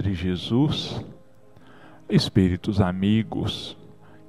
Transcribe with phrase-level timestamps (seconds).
[0.00, 1.04] Mestre Jesus,
[2.08, 3.76] espíritos amigos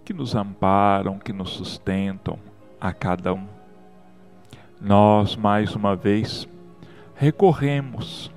[0.04, 2.38] que nos amparam, que nos sustentam
[2.80, 3.48] a cada um.
[4.82, 6.46] Nós, mais uma vez,
[7.16, 8.30] recorremos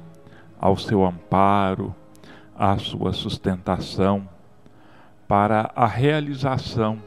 [0.60, 1.92] ao seu amparo,
[2.54, 4.28] à sua sustentação,
[5.26, 7.02] para a realização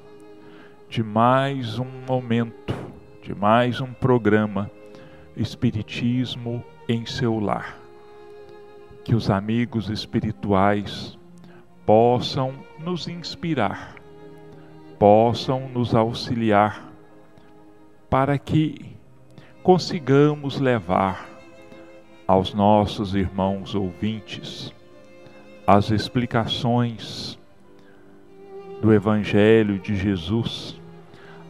[0.89, 2.75] de mais um momento,
[3.23, 4.70] de mais um programa
[5.38, 7.87] Espiritismo em seu lar.
[9.07, 11.17] Que os amigos espirituais
[11.85, 13.95] possam nos inspirar,
[14.99, 16.91] possam nos auxiliar,
[18.09, 18.97] para que
[19.63, 21.25] consigamos levar
[22.27, 24.73] aos nossos irmãos ouvintes
[25.66, 27.39] as explicações
[28.81, 30.77] do Evangelho de Jesus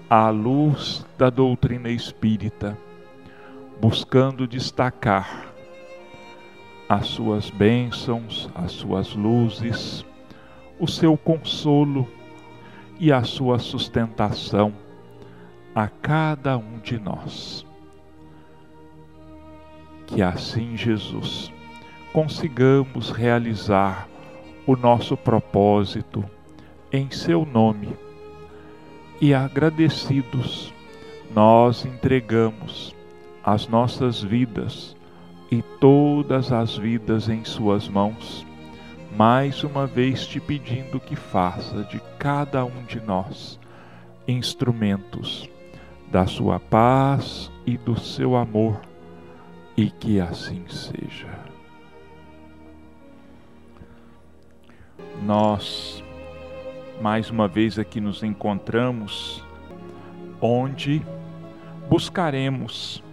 [0.07, 2.77] à luz da doutrina espírita,
[3.81, 5.46] buscando destacar
[6.89, 10.05] as suas bênçãos, as suas luzes,
[10.79, 12.07] o seu consolo
[12.99, 14.73] e a sua sustentação
[15.77, 17.63] a cada um de nós.
[20.07, 21.53] Que assim, Jesus,
[22.11, 24.07] consigamos realizar
[24.65, 26.25] o nosso propósito
[26.91, 27.95] em seu nome.
[29.21, 30.73] E agradecidos,
[31.31, 32.95] nós entregamos
[33.43, 34.96] as nossas vidas
[35.51, 38.45] e todas as vidas em Suas mãos,
[39.15, 43.59] mais uma vez te pedindo que faça de cada um de nós
[44.27, 45.49] instrumentos
[46.11, 48.79] da Sua paz e do seu amor,
[49.75, 51.27] e que assim seja.
[55.23, 56.03] Nós
[57.01, 59.43] mais uma vez aqui nos encontramos,
[60.41, 61.01] onde
[61.89, 63.03] buscaremos,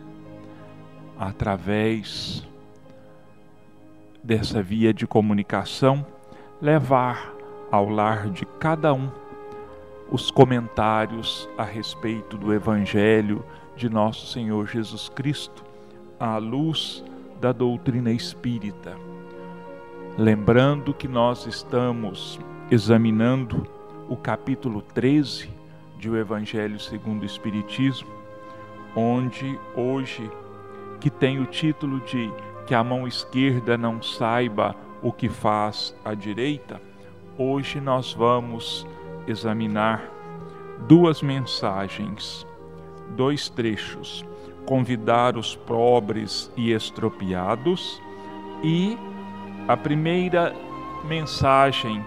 [1.18, 2.46] através
[4.22, 6.04] dessa via de comunicação,
[6.60, 7.32] levar
[7.70, 9.10] ao lar de cada um
[10.10, 13.44] os comentários a respeito do Evangelho
[13.76, 15.64] de nosso Senhor Jesus Cristo,
[16.18, 17.04] à luz
[17.40, 18.96] da doutrina espírita.
[20.16, 22.38] Lembrando que nós estamos
[22.70, 23.66] examinando
[24.08, 25.50] o capítulo 13
[25.98, 28.08] de O Evangelho segundo o Espiritismo,
[28.94, 30.30] onde hoje,
[31.00, 32.32] que tem o título de
[32.66, 36.80] Que a mão esquerda não saiba o que faz a direita,
[37.36, 38.86] hoje nós vamos
[39.26, 40.02] examinar
[40.88, 42.46] duas mensagens,
[43.10, 44.24] dois trechos:
[44.64, 48.00] convidar os pobres e estropiados,
[48.62, 48.96] e
[49.68, 50.54] a primeira
[51.04, 52.04] mensagem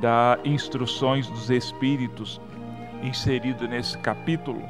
[0.00, 2.40] da Instruções dos Espíritos,
[3.02, 4.62] inserido nesse capítulo,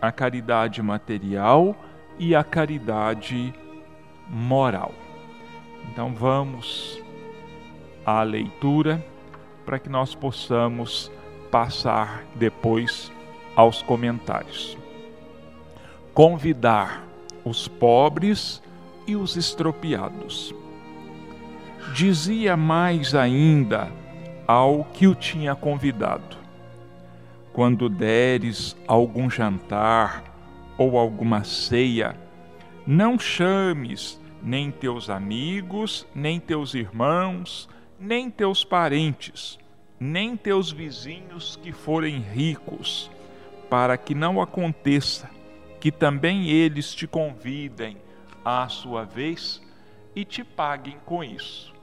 [0.00, 1.76] a caridade material
[2.20, 3.54] e a caridade
[4.28, 4.92] moral.
[5.90, 7.02] Então vamos
[8.04, 9.02] à leitura
[9.64, 11.10] para que nós possamos
[11.50, 13.10] passar depois
[13.56, 14.76] aos comentários.
[16.12, 17.02] Convidar
[17.42, 18.62] os pobres
[19.06, 20.54] e os estropiados.
[21.94, 23.90] Dizia mais ainda
[24.46, 26.36] ao que o tinha convidado.
[27.50, 30.29] Quando deres algum jantar
[30.80, 32.16] ou alguma ceia,
[32.86, 37.68] não chames nem teus amigos, nem teus irmãos,
[37.98, 39.58] nem teus parentes,
[40.00, 43.10] nem teus vizinhos que forem ricos,
[43.68, 45.28] para que não aconteça
[45.78, 47.98] que também eles te convidem
[48.42, 49.60] à sua vez
[50.16, 51.74] e te paguem com isso.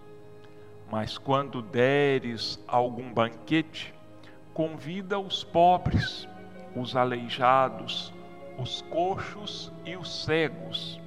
[0.92, 3.94] Mas quando deres algum banquete,
[4.56, 6.28] convida os pobres,
[6.76, 8.12] os aleijados,
[8.58, 11.00] os coxos e os cegos,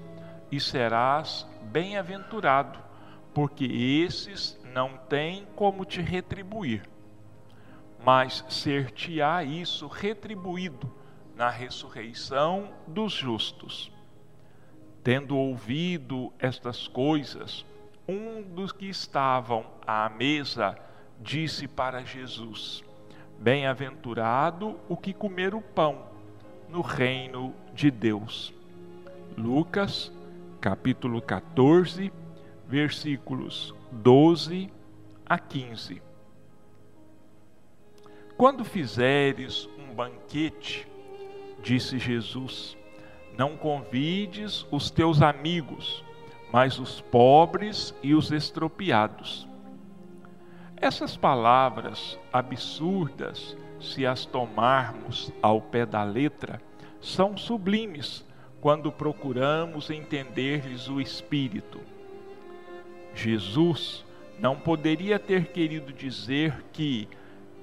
[0.50, 2.78] e serás bem-aventurado,
[3.34, 6.83] porque esses não têm como te retribuir.
[8.05, 10.91] Mas ser-te-á isso retribuído
[11.37, 13.93] na ressurreição dos justos.
[15.03, 17.65] Tendo ouvido estas coisas,
[18.09, 20.77] um dos que estavam à mesa
[21.19, 22.83] disse para Jesus:
[23.39, 26.09] Bem-aventurado o que comer o pão
[26.71, 28.55] no reino de Deus.
[29.37, 30.13] Lucas,
[30.61, 32.13] capítulo 14,
[32.69, 34.72] versículos 12
[35.27, 36.01] a 15.
[38.37, 40.87] Quando fizeres um banquete,
[41.63, 42.77] disse Jesus,
[43.37, 46.05] não convides os teus amigos,
[46.53, 49.49] mas os pobres e os estropiados.
[50.77, 56.60] Essas palavras absurdas, se as tomarmos ao pé da letra,
[57.00, 58.27] são sublimes
[58.60, 61.80] quando procuramos entender-lhes o espírito.
[63.15, 64.04] Jesus
[64.38, 67.09] não poderia ter querido dizer que,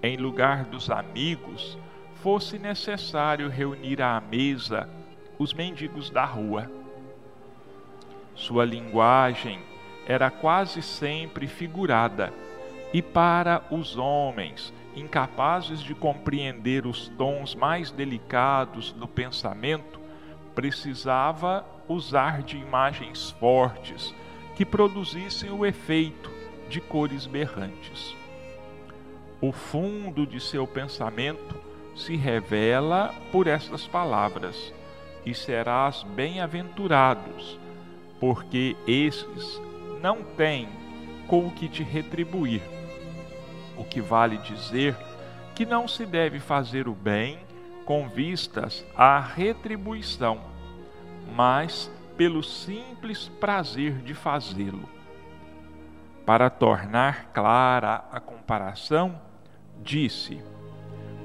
[0.02, 1.78] em lugar dos amigos,
[2.16, 4.90] fosse necessário reunir à mesa
[5.38, 6.70] os mendigos da rua.
[8.36, 9.60] Sua linguagem
[10.08, 12.34] era quase sempre figurada,
[12.94, 20.00] e para os homens incapazes de compreender os tons mais delicados do pensamento,
[20.56, 24.14] precisava usar de imagens fortes
[24.56, 26.32] que produzissem o efeito
[26.68, 28.16] de cores berrantes.
[29.40, 31.56] O fundo de seu pensamento
[31.96, 34.74] se revela por estas palavras:
[35.26, 37.60] E serás bem-aventurados,
[38.20, 39.62] porque esses
[40.02, 40.68] não têm
[41.28, 42.77] com o que te retribuir.
[43.78, 44.96] O que vale dizer
[45.56, 47.40] que não se deve fazer o bem
[47.86, 50.42] com vistas à retribuição,
[51.36, 54.90] mas pelo simples prazer de fazê-lo.
[56.26, 59.20] Para tornar clara a comparação,
[59.82, 60.44] disse: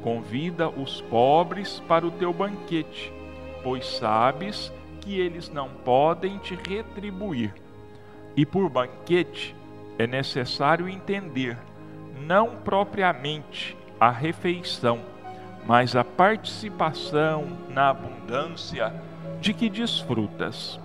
[0.03, 3.13] Convida os pobres para o teu banquete,
[3.63, 7.53] pois sabes que eles não podem te retribuir.
[8.37, 9.57] E por banquete
[9.99, 11.59] é necessário entender
[12.21, 15.01] não propriamente a refeição,
[15.65, 18.93] mas a participação na abundância
[19.41, 20.81] de que desfrutas.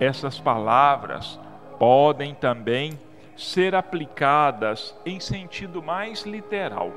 [0.00, 1.38] Essas palavras
[1.78, 2.98] podem também
[3.36, 6.92] ser aplicadas em sentido mais literal.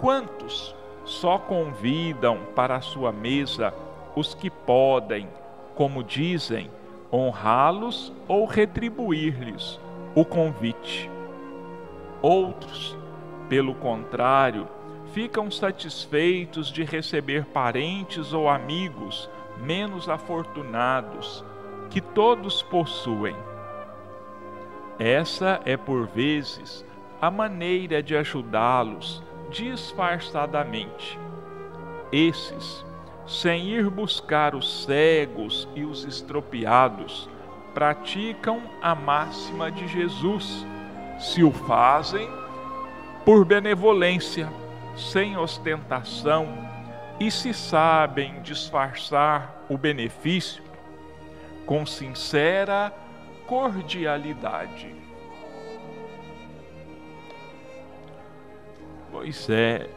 [0.00, 0.74] Quantos
[1.04, 3.72] só convidam para a sua mesa
[4.16, 5.28] os que podem,
[5.74, 6.70] como dizem,
[7.12, 9.78] honrá-los ou retribuir-lhes
[10.14, 11.11] o convite?
[12.22, 12.96] Outros,
[13.48, 14.68] pelo contrário,
[15.12, 19.28] ficam satisfeitos de receber parentes ou amigos
[19.58, 21.44] menos afortunados
[21.90, 23.36] que todos possuem.
[24.98, 26.84] Essa é por vezes
[27.20, 31.18] a maneira de ajudá-los disfarçadamente.
[32.10, 32.84] Esses,
[33.26, 37.28] sem ir buscar os cegos e os estropiados,
[37.74, 40.66] praticam a máxima de Jesus,
[41.22, 42.28] se o fazem
[43.24, 44.52] por benevolência,
[44.96, 46.48] sem ostentação,
[47.20, 50.62] e se sabem disfarçar o benefício
[51.64, 52.92] com sincera
[53.46, 54.92] cordialidade.
[59.12, 59.88] Pois é,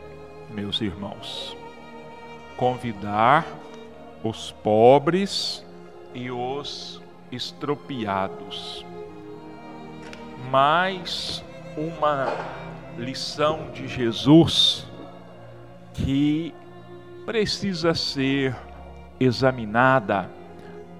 [0.52, 1.58] meus irmãos,
[2.56, 3.46] convidar
[4.24, 5.66] os pobres
[6.14, 7.02] e os
[7.32, 8.86] estropiados.
[10.50, 11.44] Mais
[11.78, 12.28] uma
[12.98, 14.88] lição de Jesus
[15.94, 16.54] que
[17.26, 18.56] precisa ser
[19.20, 20.30] examinada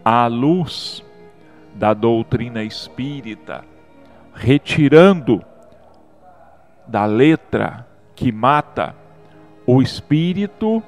[0.04, 1.04] à luz
[1.74, 3.64] da doutrina espírita,
[4.34, 5.44] retirando
[6.88, 8.96] da letra que mata
[9.66, 10.82] o espírito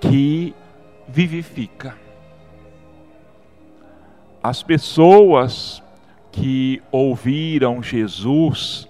[0.00, 0.54] que
[1.08, 1.96] vivifica.
[4.42, 5.83] As pessoas
[6.34, 8.88] que ouviram Jesus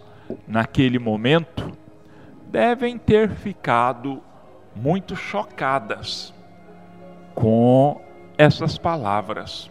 [0.49, 1.76] naquele momento
[2.50, 4.23] devem ter ficado
[4.75, 6.32] muito chocadas
[7.35, 8.00] com
[8.38, 9.70] essas palavras,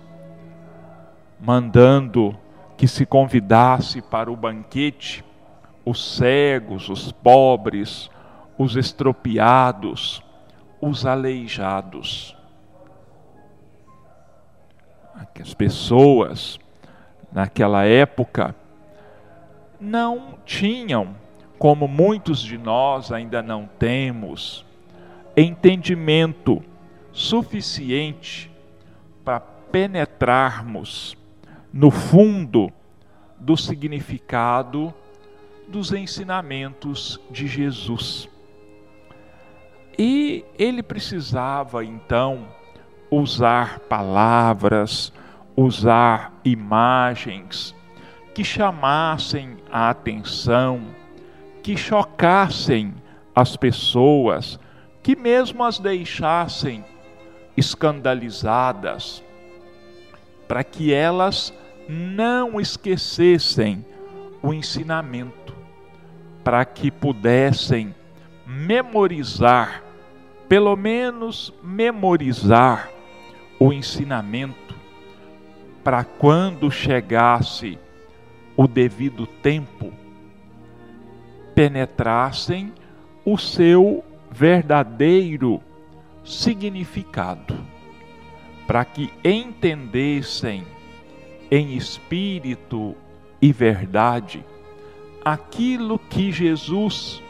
[1.41, 2.37] mandando
[2.77, 5.25] que se convidasse para o banquete
[5.83, 8.07] os cegos, os pobres,
[8.55, 10.21] os estropiados,
[10.79, 12.37] os aleijados.
[15.41, 16.59] As pessoas
[17.33, 18.55] naquela época
[19.79, 21.15] não tinham,
[21.57, 24.65] como muitos de nós ainda não temos,
[25.35, 26.63] entendimento
[27.11, 28.51] suficiente
[29.25, 31.17] para penetrarmos
[31.71, 32.71] no fundo
[33.39, 34.93] do significado
[35.67, 38.29] dos ensinamentos de Jesus.
[39.97, 42.47] E ele precisava então
[43.09, 45.13] usar palavras,
[45.55, 47.75] usar imagens
[48.33, 50.81] que chamassem a atenção,
[51.61, 52.93] que chocassem
[53.35, 54.59] as pessoas,
[55.01, 56.83] que mesmo as deixassem
[57.55, 59.23] escandalizadas,
[60.47, 61.53] para que elas
[61.87, 63.85] não esquecessem
[64.41, 65.55] o ensinamento,
[66.43, 67.93] para que pudessem
[68.45, 69.83] memorizar,
[70.49, 72.89] pelo menos memorizar
[73.59, 74.62] o ensinamento,
[75.83, 77.77] para quando chegasse
[78.55, 79.91] o devido tempo,
[81.53, 82.71] penetrassem
[83.25, 85.61] o seu verdadeiro
[86.23, 87.55] significado,
[88.65, 90.65] para que entendessem
[91.51, 92.95] em espírito
[93.41, 94.43] e verdade
[95.23, 97.21] aquilo que Jesus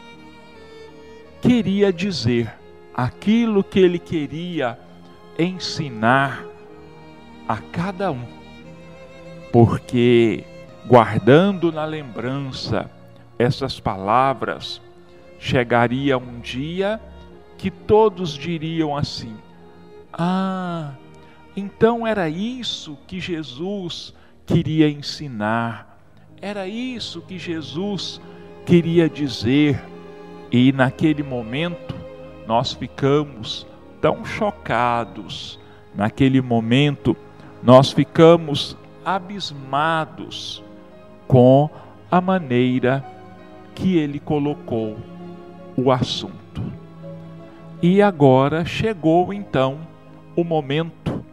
[1.40, 2.52] queria dizer,
[2.94, 4.78] aquilo que ele queria
[5.38, 6.44] ensinar
[7.46, 8.33] a cada um.
[9.54, 10.42] Porque
[10.84, 12.90] guardando na lembrança
[13.38, 14.82] essas palavras,
[15.38, 17.00] chegaria um dia
[17.56, 19.36] que todos diriam assim:
[20.12, 20.94] Ah,
[21.56, 24.12] então era isso que Jesus
[24.44, 26.00] queria ensinar,
[26.42, 28.20] era isso que Jesus
[28.66, 29.80] queria dizer,
[30.50, 31.94] e naquele momento
[32.44, 33.64] nós ficamos
[34.00, 35.60] tão chocados,
[35.94, 37.16] naquele momento
[37.62, 40.62] nós ficamos abismados
[41.26, 41.68] com
[42.10, 43.04] a maneira
[43.74, 44.96] que ele colocou
[45.76, 46.62] o assunto.
[47.82, 49.80] E agora chegou então
[50.36, 51.24] o momento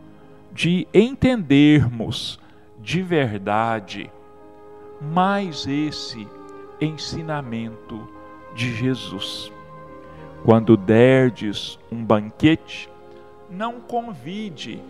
[0.51, 2.39] de entendermos
[2.79, 4.11] de verdade
[4.99, 6.27] mais esse
[6.79, 8.07] ensinamento
[8.55, 9.51] de Jesus.
[10.43, 12.89] Quando derdes um banquete,
[13.49, 14.81] não convide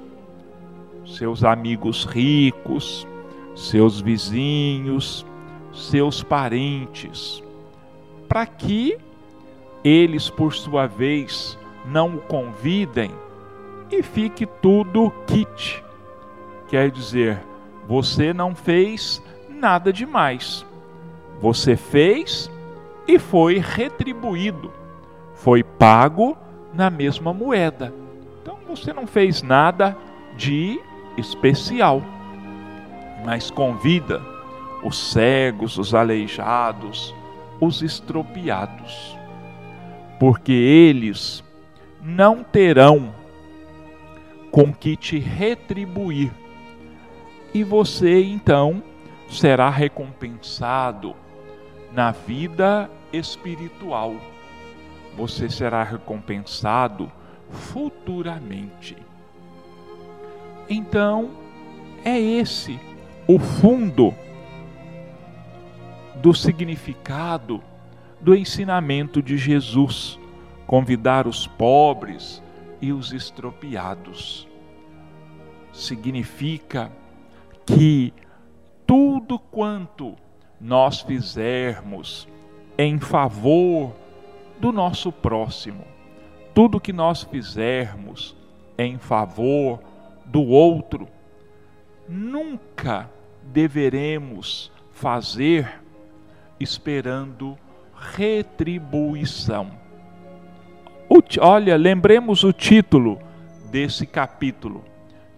[1.05, 3.08] seus amigos ricos,
[3.55, 5.25] seus vizinhos,
[5.74, 7.43] seus parentes,
[8.27, 8.98] para que
[9.84, 13.12] eles, por sua vez, não o convidem
[13.91, 15.84] e fique tudo kit.
[16.67, 17.39] Quer dizer,
[17.88, 20.65] você não fez nada demais.
[21.39, 22.50] Você fez
[23.08, 24.72] e foi retribuído.
[25.34, 26.38] Foi pago
[26.74, 27.93] na mesma moeda.
[28.41, 29.98] Então você não fez nada
[30.38, 30.79] de
[31.18, 32.01] especial.
[33.25, 34.22] Mas convida
[34.84, 37.13] os cegos, os aleijados,
[37.60, 39.15] os estropiados,
[40.20, 41.44] porque eles
[42.01, 43.13] não terão
[44.50, 46.32] com que te retribuir,
[47.53, 48.82] e você então
[49.30, 51.15] será recompensado
[51.94, 54.15] na vida espiritual.
[55.15, 57.12] Você será recompensado
[57.50, 58.96] futuramente.
[60.74, 61.32] Então,
[62.01, 62.80] é esse
[63.28, 64.16] o fundo
[66.16, 67.62] do significado
[68.22, 70.18] do ensinamento de Jesus,
[70.66, 72.42] convidar os pobres
[72.80, 74.48] e os estropiados.
[75.74, 76.90] Significa
[77.66, 78.13] que
[78.88, 80.16] tudo quanto
[80.58, 82.30] nós fizermos
[82.78, 83.94] em favor
[84.58, 85.84] do nosso próximo,
[86.56, 88.38] tudo que nós fizermos
[88.78, 89.90] em favor
[90.25, 91.08] do outro,
[92.08, 93.10] nunca
[93.44, 95.82] deveremos fazer
[96.60, 97.58] esperando
[97.96, 99.72] retribuição.
[101.40, 103.20] Olha, lembremos o título
[103.70, 104.84] desse capítulo: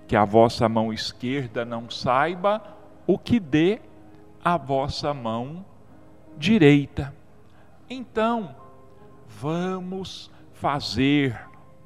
[0.08, 2.62] que a vossa mão esquerda não saiba
[3.08, 3.80] o que dê
[4.44, 5.66] a vossa mão
[6.38, 7.14] direita.
[7.90, 8.56] Então,
[9.28, 11.40] vamos fazer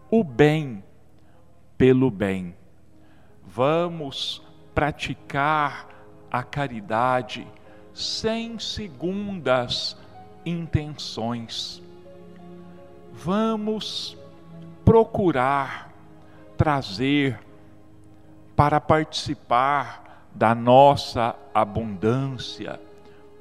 [0.10, 0.84] o bem
[1.78, 2.56] pelo bem.
[3.58, 4.40] Vamos
[4.76, 5.88] praticar
[6.30, 7.48] a caridade
[7.92, 9.98] sem segundas
[10.46, 11.82] intenções.
[13.12, 14.16] Vamos
[14.86, 15.92] procurar
[16.56, 17.40] trazer
[18.56, 22.80] para participar da nossa abundância,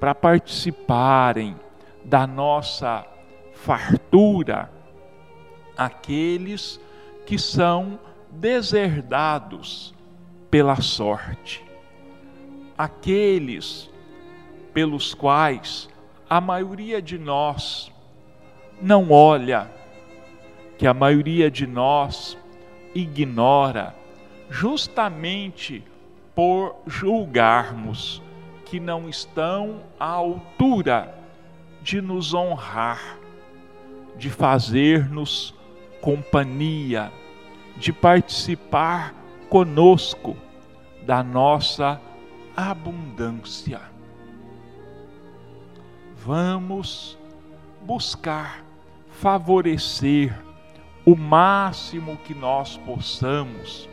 [0.01, 1.61] para participarem
[2.03, 3.05] da nossa
[3.53, 4.73] fartura
[5.77, 6.81] aqueles
[7.27, 7.99] que são
[8.31, 9.95] deserdados
[10.51, 11.65] pela sorte,
[12.77, 13.91] aqueles
[14.73, 15.89] pelos quais
[16.29, 17.91] a maioria de nós
[18.81, 19.71] não olha,
[20.77, 22.37] que a maioria de nós
[22.95, 23.95] ignora,
[24.51, 25.83] justamente
[26.35, 28.23] por julgarmos
[28.67, 31.15] que não estão à altura
[31.81, 33.19] de nos honrar,
[34.17, 35.55] de fazer-nos
[36.01, 37.11] companhia,
[37.77, 39.15] de participar
[39.49, 40.37] conosco
[41.05, 42.01] da nossa
[42.57, 43.81] abundância.
[46.17, 47.19] Vamos
[47.83, 48.65] buscar
[49.11, 50.37] favorecer
[51.05, 53.89] o máximo que nós possamos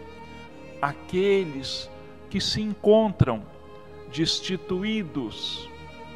[0.81, 1.89] aqueles
[2.29, 3.43] que se encontram
[4.11, 5.69] destituídos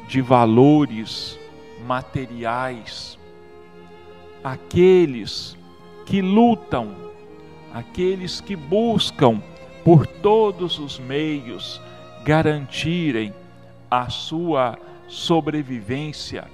[0.08, 1.38] de valores
[1.86, 3.18] materiais,
[4.42, 5.56] aqueles
[6.04, 7.07] que lutam,
[7.78, 9.40] aqueles que buscam
[9.84, 11.80] por todos os meios
[12.24, 13.32] garantirem
[13.88, 16.44] a sua sobrevivência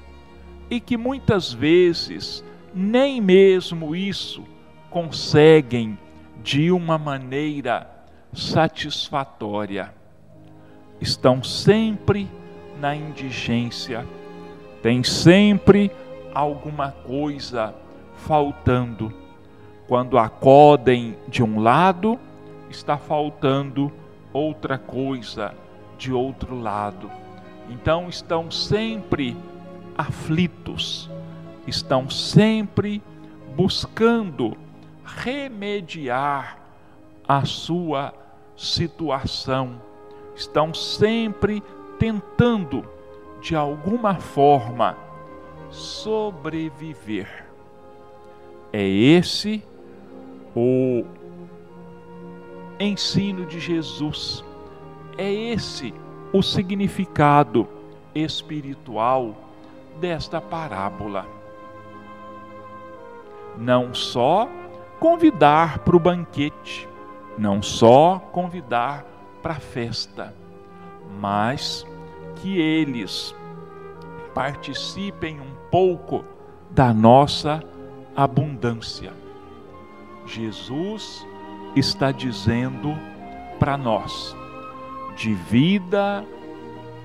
[0.70, 4.44] e que muitas vezes nem mesmo isso
[4.90, 5.98] conseguem
[6.42, 7.90] de uma maneira
[8.32, 9.94] satisfatória.
[11.00, 12.28] Estão sempre
[12.78, 14.06] na indigência.
[14.82, 15.90] Tem sempre
[16.34, 17.74] alguma coisa
[18.16, 19.23] faltando.
[19.86, 22.18] Quando acodem de um lado,
[22.70, 23.92] está faltando
[24.32, 25.54] outra coisa
[25.98, 27.10] de outro lado.
[27.68, 29.36] Então estão sempre
[29.96, 31.10] aflitos,
[31.66, 33.02] estão sempre
[33.54, 34.56] buscando
[35.04, 36.58] remediar
[37.26, 38.12] a sua
[38.56, 39.80] situação,
[40.34, 41.62] estão sempre
[41.98, 42.84] tentando,
[43.40, 44.96] de alguma forma,
[45.70, 47.46] sobreviver.
[48.72, 49.62] É esse
[50.54, 51.04] o
[52.78, 54.44] ensino de Jesus,
[55.16, 55.94] é esse
[56.32, 57.68] o significado
[58.14, 59.36] espiritual
[60.00, 61.26] desta parábola.
[63.56, 64.48] Não só
[64.98, 66.88] convidar para o banquete,
[67.38, 69.04] não só convidar
[69.42, 70.34] para a festa,
[71.20, 71.86] mas
[72.36, 73.34] que eles
[74.34, 76.24] participem um pouco
[76.70, 77.62] da nossa
[78.16, 79.23] abundância.
[80.26, 81.26] Jesus
[81.76, 82.96] está dizendo
[83.58, 84.36] para nós:
[85.16, 86.26] divida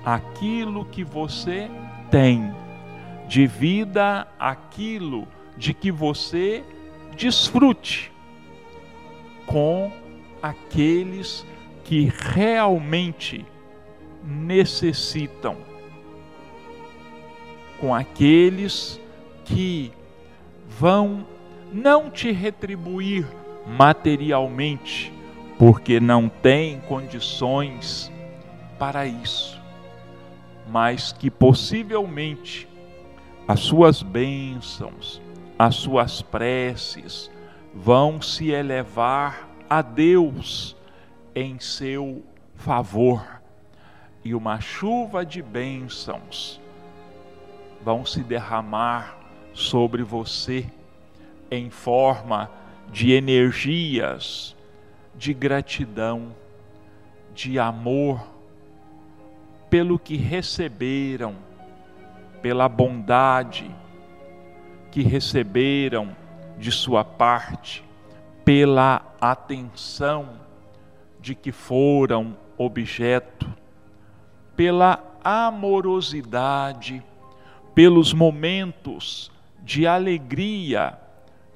[0.04, 1.70] aquilo que você
[2.10, 2.54] tem,
[3.28, 6.64] divida aquilo de que você
[7.16, 8.10] desfrute
[9.46, 9.92] com
[10.42, 11.46] aqueles
[11.84, 13.44] que realmente
[14.24, 15.56] necessitam,
[17.78, 19.00] com aqueles
[19.44, 19.92] que
[20.68, 21.26] vão
[21.72, 23.26] não te retribuir
[23.66, 25.12] materialmente,
[25.58, 28.10] porque não têm condições
[28.78, 29.60] para isso,
[30.68, 32.68] mas que possivelmente
[33.46, 35.20] as suas bênçãos,
[35.58, 37.30] as suas preces
[37.74, 40.76] vão se elevar a Deus
[41.34, 42.24] em seu
[42.54, 43.40] favor,
[44.24, 46.60] e uma chuva de bênçãos
[47.82, 49.18] vão se derramar
[49.52, 50.66] sobre você
[51.50, 52.50] em forma
[52.92, 54.56] de energias,
[55.14, 56.34] de gratidão,
[57.34, 58.26] de amor
[59.68, 61.36] pelo que receberam,
[62.42, 63.70] pela bondade
[64.90, 66.16] que receberam
[66.58, 67.84] de sua parte,
[68.44, 70.40] pela atenção
[71.20, 73.48] de que foram objeto,
[74.56, 77.02] pela amorosidade,
[77.74, 79.30] pelos momentos
[79.62, 80.98] de alegria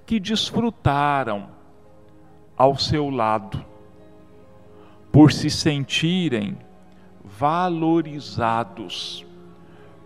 [0.07, 1.49] que desfrutaram
[2.57, 3.65] ao seu lado,
[5.11, 6.57] por se sentirem
[7.25, 9.27] valorizados,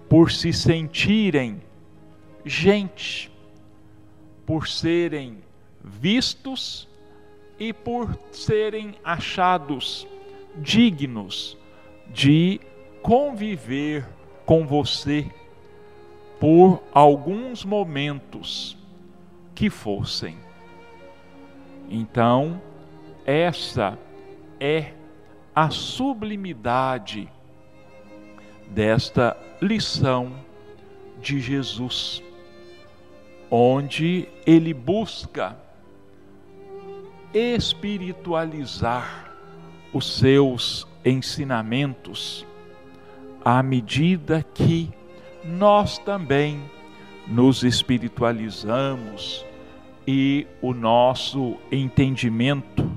[0.09, 1.61] por se sentirem
[2.45, 3.31] gente,
[4.47, 5.39] por serem
[5.83, 6.89] vistos
[7.59, 10.07] e por serem achados
[10.57, 11.57] dignos
[12.09, 12.61] de
[13.03, 14.07] conviver
[14.47, 15.29] com você
[16.41, 18.77] por alguns momentos
[19.59, 20.39] que fossem.
[21.91, 22.63] Então,
[23.27, 23.99] essa
[24.61, 24.93] é
[25.53, 27.29] a sublimidade
[28.69, 30.33] desta lição
[31.21, 32.23] de Jesus,
[33.51, 35.57] onde ele busca
[37.35, 39.35] espiritualizar
[39.93, 42.47] os seus ensinamentos
[43.45, 44.89] à medida que
[45.45, 46.63] nós também
[47.27, 49.48] nos espiritualizamos
[50.11, 52.91] e o nosso entendimento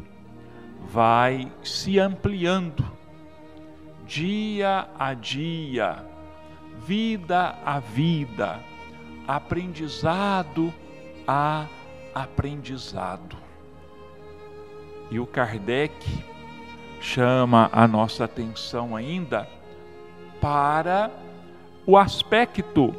[0.88, 2.89] vai se ampliando
[4.06, 6.06] dia a dia,
[6.88, 8.62] vida a vida,
[9.28, 10.74] aprendizado
[11.28, 11.67] a
[12.15, 13.36] aprendizado.
[15.10, 15.93] E o Kardec
[17.02, 19.50] chama a nossa atenção ainda
[20.39, 21.12] para
[21.86, 22.95] o aspecto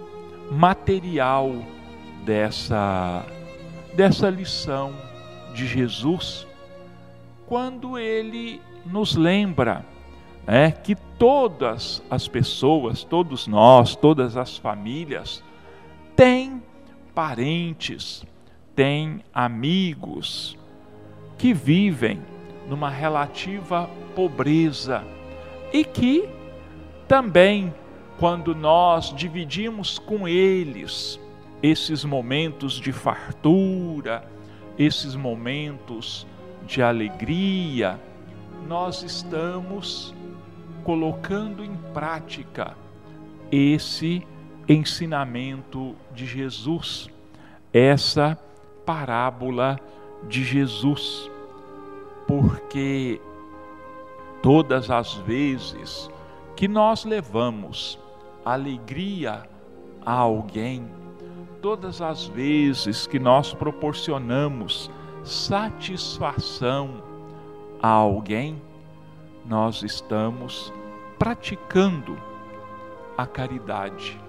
[0.51, 1.51] material
[2.27, 3.25] dessa,
[3.95, 4.95] dessa lição
[5.55, 6.47] de Jesus,
[7.47, 9.85] quando ele nos lembra
[10.47, 15.43] é, que todas as pessoas, todos nós, todas as famílias,
[16.17, 16.63] têm
[17.15, 18.25] parentes,
[18.75, 20.57] têm amigos,
[21.39, 22.23] que vivem
[22.69, 25.05] numa relativa pobreza
[25.73, 26.29] e que
[27.09, 27.75] também,
[28.19, 31.21] quando nós dividimos com eles
[31.63, 34.29] esses momentos de fartura,
[34.79, 36.27] esses momentos
[36.67, 38.01] de alegria,
[38.67, 40.15] nós estamos
[40.85, 42.77] colocando em prática
[43.51, 44.27] esse
[44.69, 47.09] ensinamento de Jesus,
[47.73, 48.39] essa
[48.85, 49.79] parábola
[50.29, 51.31] de Jesus.
[52.27, 53.21] Porque
[54.43, 56.11] todas as vezes
[56.57, 57.99] que nós levamos
[58.45, 59.43] alegria
[60.05, 60.89] a alguém,
[61.63, 64.91] todas as vezes que nós proporcionamos
[65.23, 67.01] satisfação
[67.81, 68.61] a alguém,
[69.47, 70.73] nós estamos
[71.17, 72.19] praticando
[73.17, 74.21] a caridade,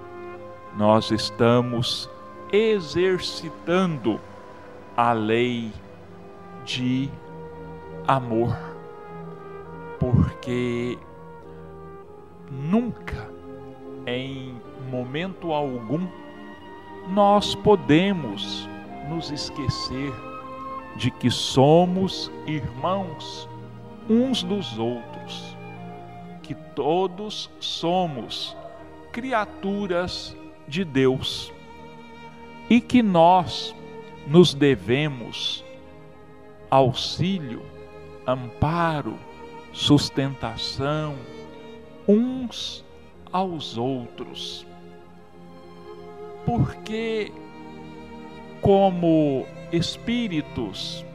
[0.77, 2.07] nós estamos
[2.51, 4.19] exercitando
[4.95, 5.73] a lei
[6.63, 7.09] de
[8.07, 8.55] amor,
[9.99, 10.99] porque
[12.51, 13.27] nunca,
[14.05, 14.55] em
[14.91, 16.07] momento algum,
[17.07, 18.67] nós podemos
[19.09, 20.13] nos esquecer
[20.95, 23.49] de que somos irmãos
[24.09, 25.55] uns dos outros,
[26.41, 28.55] que todos somos
[29.11, 30.35] criaturas
[30.67, 31.51] de Deus
[32.69, 33.75] e que nós
[34.27, 35.63] nos devemos
[36.69, 37.61] auxílio,
[38.25, 39.17] amparo,
[39.71, 41.15] sustentação
[42.07, 42.83] uns
[43.31, 44.65] aos outros.
[46.45, 47.31] Porque,
[48.61, 51.05] como espíritos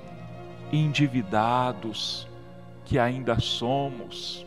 [0.72, 2.28] endividados
[2.84, 4.46] que ainda somos,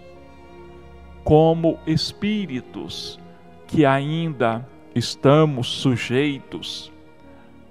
[1.23, 3.19] como espíritos
[3.67, 6.91] que ainda estamos sujeitos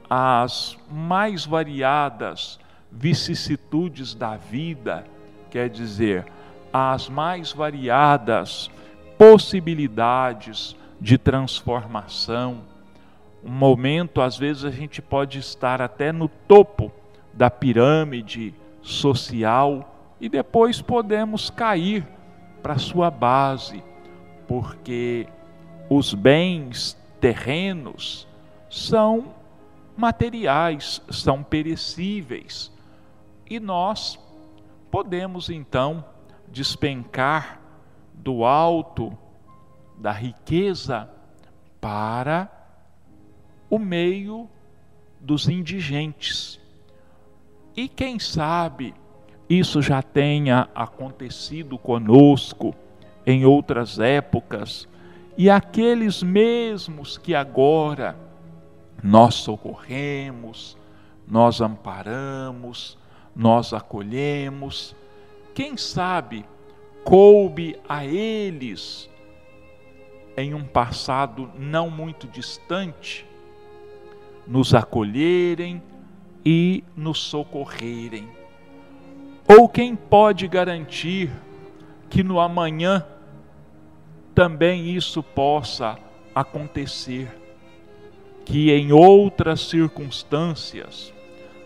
[0.08, 2.58] às mais variadas
[2.90, 5.04] vicissitudes da vida,
[5.50, 6.26] quer dizer,
[6.72, 8.70] às mais variadas
[9.16, 12.62] possibilidades de transformação.
[13.44, 16.92] Um momento, às vezes, a gente pode estar até no topo
[17.32, 22.06] da pirâmide social e depois podemos cair
[22.62, 23.82] para sua base,
[24.46, 25.26] porque
[25.88, 28.28] os bens terrenos
[28.68, 29.34] são
[29.96, 32.70] materiais, são perecíveis.
[33.48, 34.18] E nós
[34.90, 36.04] podemos então
[36.48, 37.60] despencar
[38.12, 39.16] do alto
[39.96, 41.08] da riqueza
[41.80, 42.59] para
[43.70, 44.50] o meio
[45.20, 46.60] dos indigentes.
[47.76, 48.92] E quem sabe
[49.48, 52.74] isso já tenha acontecido conosco
[53.24, 54.88] em outras épocas,
[55.36, 58.16] e aqueles mesmos que agora
[59.02, 60.76] nós socorremos,
[61.26, 62.98] nós amparamos,
[63.34, 64.94] nós acolhemos,
[65.54, 66.44] quem sabe
[67.04, 69.08] coube a eles
[70.36, 73.29] em um passado não muito distante
[74.46, 75.82] nos acolherem
[76.44, 78.28] e nos socorrerem.
[79.48, 81.30] Ou quem pode garantir
[82.08, 83.04] que no amanhã
[84.34, 85.98] também isso possa
[86.34, 87.28] acontecer,
[88.44, 91.12] que em outras circunstâncias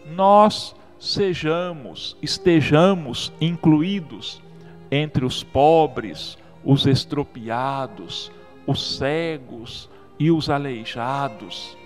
[0.07, 4.43] nós sejamos, estejamos incluídos
[4.91, 8.33] entre os pobres, os estropiados,
[8.67, 11.77] os cegos e os aleijados.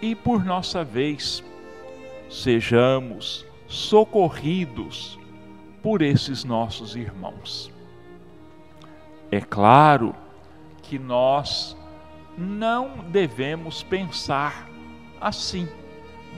[0.00, 1.42] E por nossa vez,
[2.28, 5.18] sejamos socorridos
[5.82, 7.70] por esses nossos irmãos.
[9.30, 10.14] É claro
[10.82, 11.76] que nós
[12.36, 14.68] não devemos pensar
[15.20, 15.68] assim.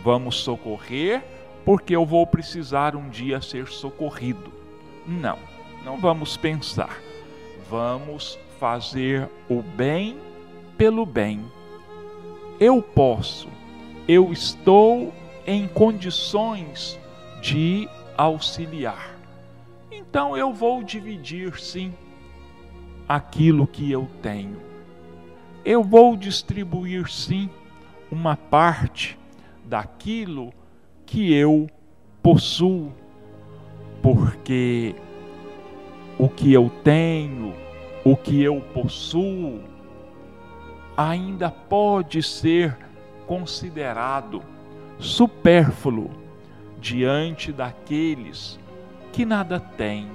[0.03, 1.23] Vamos socorrer
[1.65, 4.53] porque eu vou precisar um dia ser socorrido.
[5.07, 5.39] Não,
[5.85, 6.99] não vamos pensar.
[7.69, 10.19] Vamos fazer o bem
[10.77, 11.45] pelo bem.
[12.61, 13.49] Eu posso,
[14.09, 15.13] eu estou
[15.47, 16.99] em condições
[17.41, 19.17] de auxiliar.
[19.93, 21.95] Então eu vou dividir sim
[23.09, 24.61] aquilo que eu tenho.
[25.65, 27.49] Eu vou distribuir sim
[28.11, 29.17] uma parte
[29.65, 30.53] daquilo
[31.07, 31.71] que eu
[32.21, 32.93] possuo,
[34.03, 34.97] porque
[36.19, 37.55] o que eu tenho,
[38.05, 39.61] o que eu possuo,
[40.99, 42.77] ainda pode ser
[43.25, 44.43] considerado
[44.99, 46.11] supérfluo
[46.81, 48.59] diante daqueles
[49.13, 50.11] que nada têm,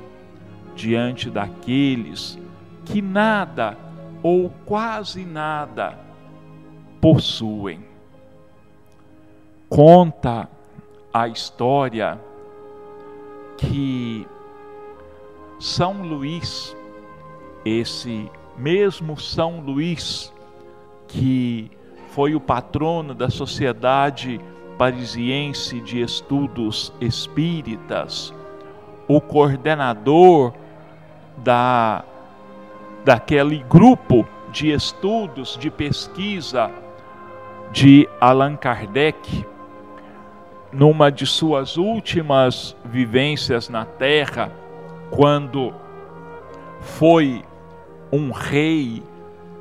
[0.76, 2.38] diante daqueles
[2.84, 3.78] que nada
[4.22, 5.98] ou quase nada
[7.00, 7.86] possuem.
[9.70, 10.50] Conta
[11.14, 12.20] a história
[13.56, 14.28] que
[15.62, 16.76] São Luís,
[17.64, 20.33] esse mesmo São Luís,
[21.14, 21.70] que
[22.10, 24.42] foi o patrono da Sociedade
[24.78, 28.34] Parisiense de Estudos Espíritas,
[29.08, 30.54] o coordenador
[31.38, 32.04] da,
[33.06, 36.72] daquele grupo de estudos, de pesquisa
[37.72, 39.46] de Allan Kardec,
[40.72, 44.52] numa de suas últimas vivências na terra,
[45.12, 45.74] quando
[46.82, 47.44] foi
[48.12, 49.04] um rei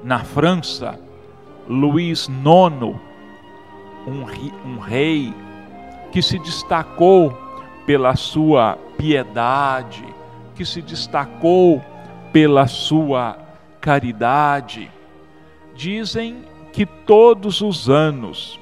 [0.02, 0.98] na França,
[1.68, 2.96] Luís IX,
[4.06, 4.24] um,
[4.64, 5.34] um rei
[6.10, 7.36] que se destacou
[7.86, 10.04] pela sua piedade,
[10.54, 11.82] que se destacou
[12.32, 13.38] pela sua
[13.80, 14.90] caridade.
[15.74, 18.60] Dizem que todos os anos,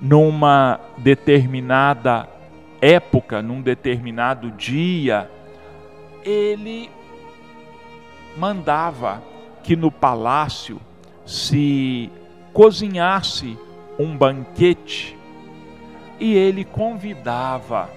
[0.00, 2.28] numa determinada
[2.80, 5.30] época, num determinado dia,
[6.24, 6.90] ele
[8.36, 9.22] mandava
[9.62, 10.80] que no palácio
[11.26, 12.10] se
[12.52, 13.58] cozinhasse
[13.98, 15.16] um banquete.
[16.18, 17.90] E ele convidava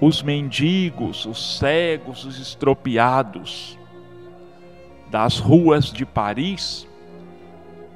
[0.00, 3.78] os mendigos, os cegos, os estropiados
[5.08, 6.88] das ruas de Paris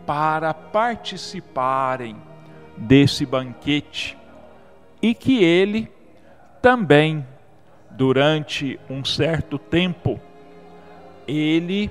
[0.07, 2.17] para participarem
[2.77, 4.17] desse banquete.
[5.03, 5.91] E que ele
[6.63, 7.27] também,
[7.91, 10.21] durante um certo tempo,
[11.27, 11.91] ele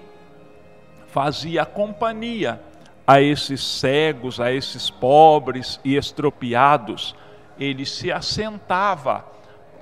[1.07, 2.61] fazia companhia
[3.07, 7.15] a esses cegos, a esses pobres e estropiados,
[7.59, 9.25] ele se assentava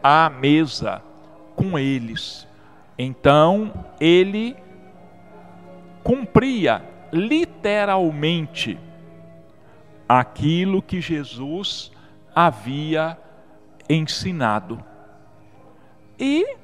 [0.02, 1.02] à mesa
[1.56, 2.48] com eles.
[2.98, 4.56] Então, ele
[6.04, 8.78] cumpria literalmente
[10.08, 11.92] aquilo que Jesus
[12.36, 13.18] havia
[13.90, 14.84] ensinado.
[16.20, 16.58] E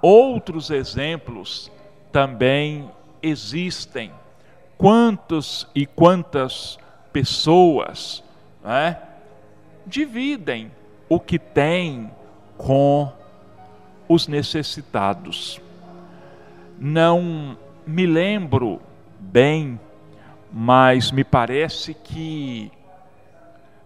[0.00, 1.70] outros exemplos
[2.12, 2.90] também
[3.22, 4.12] existem.
[4.80, 6.78] Quantos e quantas
[7.12, 8.24] pessoas
[8.64, 8.96] né,
[9.86, 10.72] dividem
[11.06, 12.10] o que têm
[12.56, 13.12] com
[14.08, 15.60] os necessitados.
[16.78, 18.80] Não me lembro
[19.18, 19.78] bem,
[20.50, 22.72] mas me parece que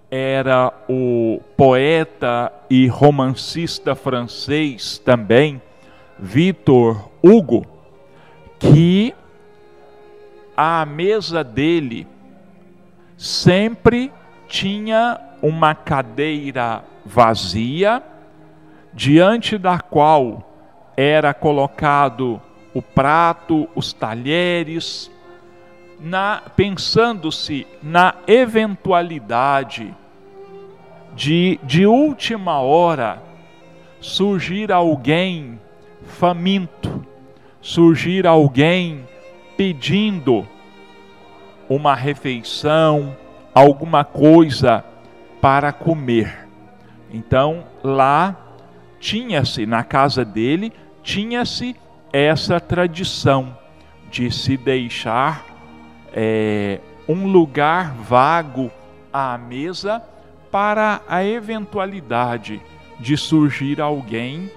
[0.09, 5.61] era o poeta e romancista francês também,
[6.21, 7.67] Victor Hugo,
[8.61, 9.13] que
[10.57, 12.07] a mesa dele
[13.17, 14.13] sempre
[14.49, 18.03] tinha uma cadeira vazia,
[18.93, 20.55] diante da qual
[20.97, 22.41] era colocado
[22.73, 25.11] o prato, os talheres,
[26.57, 29.95] pensando-se na eventualidade
[31.15, 33.23] de, de última hora,
[34.01, 35.59] surgir alguém
[36.05, 37.07] faminto,
[37.61, 39.07] surgir alguém
[39.57, 40.47] pedindo
[41.69, 43.17] uma refeição,
[43.55, 44.85] alguma coisa
[45.41, 46.49] para comer.
[47.13, 48.37] Então, lá
[48.99, 51.77] tinha-se, na casa dele, tinha-se
[52.13, 53.57] essa tradição
[54.11, 55.45] de se deixar
[56.13, 58.71] é, um lugar vago
[59.13, 60.03] à mesa
[60.51, 62.63] para a eventualidade
[62.99, 64.51] de surgir alguém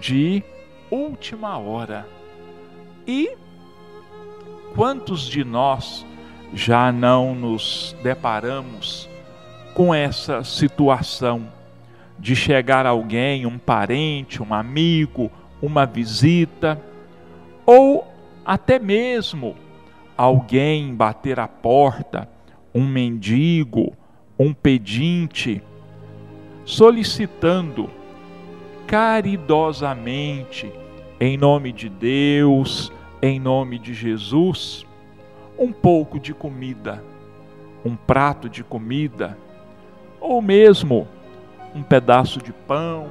[0.00, 0.42] de
[0.90, 2.06] última hora.
[3.06, 3.36] E
[4.74, 6.04] quantos de nós
[6.52, 9.08] já não nos deparamos
[9.74, 11.48] com essa situação
[12.18, 16.80] de chegar alguém, um parente, um amigo, uma visita,
[17.66, 18.06] ou
[18.44, 19.56] até mesmo
[20.16, 22.28] alguém bater a porta,
[22.74, 23.92] um mendigo,
[24.38, 25.62] um pedinte,
[26.64, 27.90] solicitando
[28.86, 30.70] caridosamente,
[31.20, 32.92] em nome de Deus,
[33.26, 34.84] em nome de Jesus,
[35.58, 37.02] um pouco de comida,
[37.84, 39.38] um prato de comida,
[40.20, 41.06] ou mesmo
[41.74, 43.08] um pedaço de pão,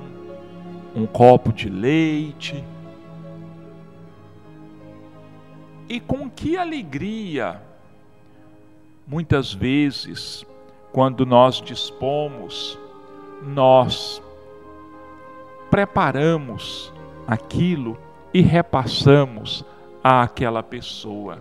[0.96, 2.64] um copo de leite,
[5.94, 7.62] E com que alegria,
[9.08, 10.44] muitas vezes,
[10.92, 12.80] quando nós dispomos,
[13.44, 14.20] nós
[15.70, 16.92] preparamos
[17.28, 17.96] aquilo
[18.34, 19.64] e repassamos
[20.04, 21.40] àquela pessoa.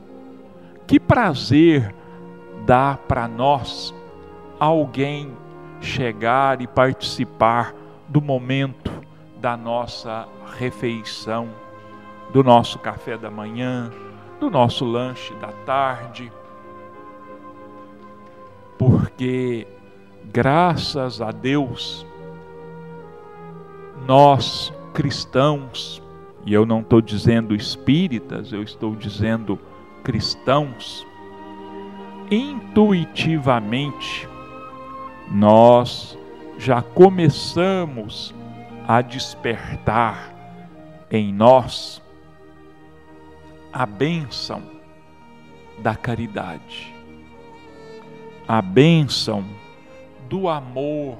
[0.86, 1.94] Que prazer
[2.64, 3.94] dá para nós
[4.58, 5.36] alguém
[5.80, 7.74] chegar e participar
[8.08, 8.92] do momento
[9.40, 11.48] da nossa refeição,
[12.32, 13.90] do nosso café da manhã,
[14.38, 16.32] do nosso lanche da tarde,
[18.78, 19.66] porque,
[20.24, 22.04] graças a Deus,
[24.04, 26.01] nós cristãos,
[26.44, 29.58] e eu não estou dizendo espíritas, eu estou dizendo
[30.02, 31.06] cristãos,
[32.30, 34.28] intuitivamente,
[35.30, 36.18] nós
[36.58, 38.34] já começamos
[38.86, 40.34] a despertar
[41.10, 42.02] em nós
[43.72, 44.62] a bênção
[45.78, 46.94] da caridade,
[48.46, 49.44] a bênção
[50.28, 51.16] do amor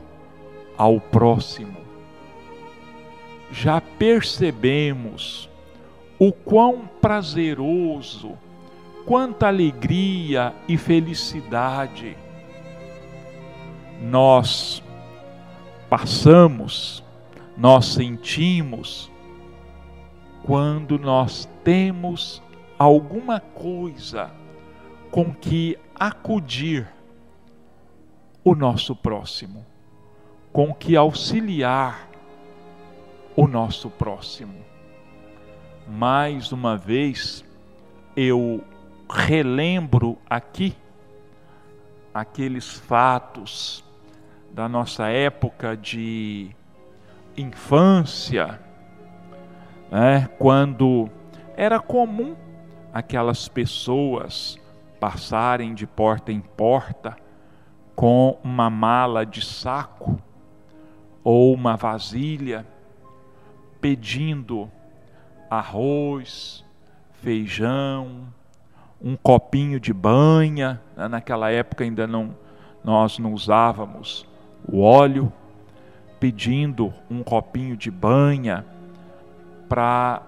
[0.77, 1.82] ao próximo.
[3.53, 5.49] Já percebemos
[6.19, 8.39] o quão prazeroso
[9.05, 12.17] quanta alegria e felicidade
[14.01, 14.83] nós
[15.91, 17.05] passamos,
[17.57, 19.13] nós sentimos
[20.43, 22.43] quando nós temos
[22.79, 24.31] alguma coisa
[25.11, 26.89] com que acudir
[28.43, 29.65] o nosso próximo,
[30.53, 32.09] com que auxiliar
[33.37, 34.55] o nosso próximo.
[35.89, 37.45] Mais uma vez,
[38.17, 38.63] eu
[39.11, 40.77] relembro aqui
[42.13, 43.85] aqueles fatos
[44.53, 46.55] da nossa época de
[47.37, 48.61] infância,
[49.91, 51.09] né, quando
[51.57, 52.37] era comum
[52.93, 54.59] aquelas pessoas
[55.01, 57.17] passarem de porta em porta
[57.97, 60.19] com uma mala de saco
[61.25, 62.67] ou uma vasilha
[63.83, 64.71] pedindo
[65.51, 66.65] arroz,
[67.21, 68.29] feijão,
[69.03, 70.81] um copinho de banha.
[70.97, 72.41] Né, naquela época ainda não
[72.85, 74.27] nós não usávamos
[74.67, 75.33] o óleo,
[76.19, 78.65] pedindo um copinho de banha
[79.69, 80.23] para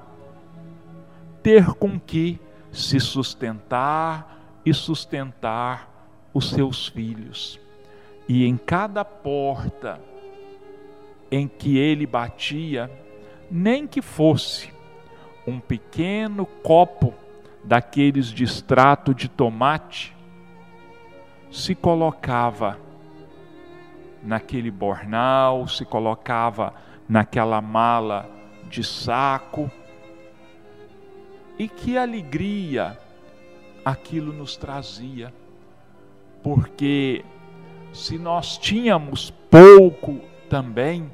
[1.43, 2.41] ter com que
[2.73, 5.89] se sustentar e sustentar
[6.33, 7.61] os seus filhos.
[8.29, 10.01] E em cada porta
[11.31, 12.91] em que ele batia,
[13.51, 14.73] nem que fosse
[15.47, 17.15] um pequeno copo
[17.63, 20.15] daqueles de extrato de tomate,
[21.51, 22.79] se colocava
[24.23, 26.75] naquele bornal, se colocava
[27.09, 28.29] naquela mala
[28.69, 29.71] de saco.
[31.59, 32.99] E que alegria
[33.85, 35.33] aquilo nos trazia,
[36.43, 37.25] porque
[37.93, 41.09] se nós tínhamos pouco também,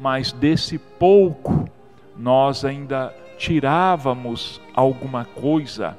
[0.00, 1.68] mas desse pouco
[2.16, 5.96] nós ainda tirávamos alguma coisa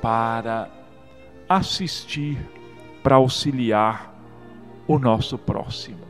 [0.00, 0.68] para
[1.48, 2.38] assistir,
[3.02, 4.12] para auxiliar
[4.86, 6.02] o nosso próximo.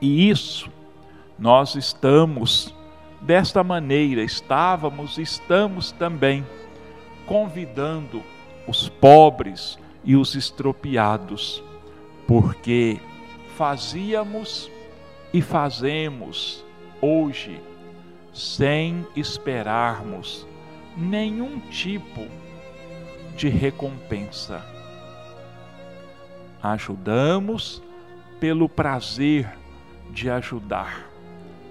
[0.00, 0.70] E isso
[1.38, 2.74] nós estamos
[3.20, 6.46] desta maneira, estávamos, estamos também
[7.26, 8.22] convidando
[8.66, 11.62] os pobres e os estropiados,
[12.26, 13.00] porque
[13.56, 14.70] fazíamos
[15.32, 16.64] e fazemos
[17.00, 17.60] hoje
[18.32, 20.46] sem esperarmos
[20.96, 22.26] nenhum tipo
[23.36, 24.64] de recompensa.
[26.62, 27.82] Ajudamos
[28.40, 29.56] pelo prazer
[30.10, 31.10] de ajudar,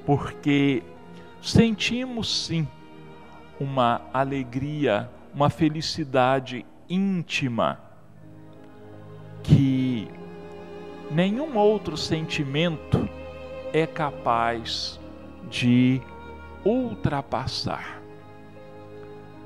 [0.05, 0.83] porque
[1.41, 2.67] sentimos sim
[3.59, 7.79] uma alegria, uma felicidade íntima
[9.43, 10.07] que
[11.11, 13.07] nenhum outro sentimento
[13.75, 14.97] é capaz
[15.49, 16.01] de
[16.63, 18.01] ultrapassar.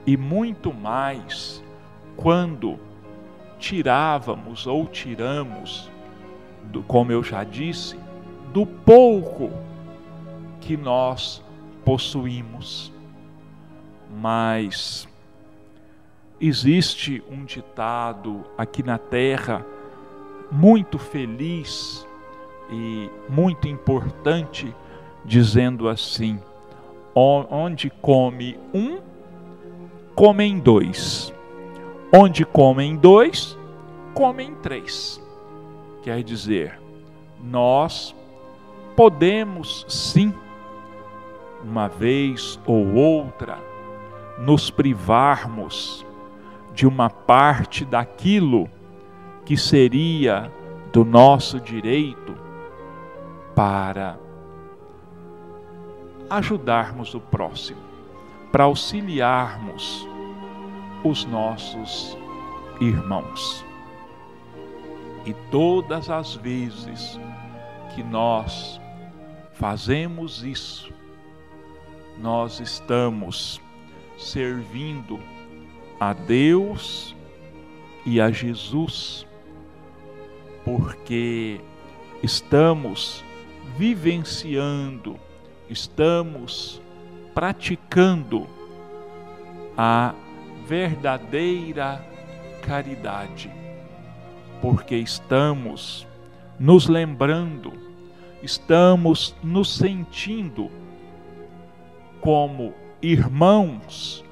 [0.05, 1.63] E muito mais
[2.15, 2.79] quando
[3.57, 5.89] tirávamos ou tiramos,
[6.65, 7.97] do, como eu já disse,
[8.53, 9.49] do pouco
[10.61, 11.43] que nós
[11.83, 12.93] possuímos.
[14.15, 15.07] Mas
[16.39, 19.65] existe um ditado aqui na terra
[20.51, 22.07] muito feliz
[22.71, 24.73] e muito importante,
[25.25, 26.39] dizendo assim:
[27.15, 28.99] onde come um,
[30.15, 31.33] comem dois.
[32.13, 33.57] Onde comem dois,
[34.13, 35.21] comem três.
[36.01, 36.79] Quer dizer,
[37.43, 38.15] nós
[38.95, 40.33] podemos sim,
[41.63, 43.59] uma vez ou outra,
[44.39, 46.05] nos privarmos
[46.73, 48.69] de uma parte daquilo
[49.45, 50.51] que seria
[50.91, 52.35] do nosso direito
[53.59, 54.17] para
[56.29, 57.81] ajudarmos o próximo,
[58.53, 60.07] para auxiliarmos
[61.03, 62.17] os nossos
[62.79, 63.65] irmãos.
[65.25, 67.19] E todas as vezes
[67.93, 68.79] que nós
[69.51, 70.93] fazemos isso,
[72.17, 73.59] nós estamos
[74.17, 75.19] servindo
[75.99, 77.13] a Deus
[78.05, 79.27] e a Jesus,
[80.63, 81.59] porque
[82.23, 83.27] estamos
[83.77, 85.19] vivenciando,
[85.69, 86.81] estamos
[87.33, 88.47] praticando
[89.77, 90.13] a
[90.67, 92.05] verdadeira
[92.61, 93.51] caridade,
[94.61, 96.07] porque estamos
[96.59, 97.71] nos lembrando,
[98.43, 100.69] estamos nos sentindo
[102.19, 104.23] como irmãos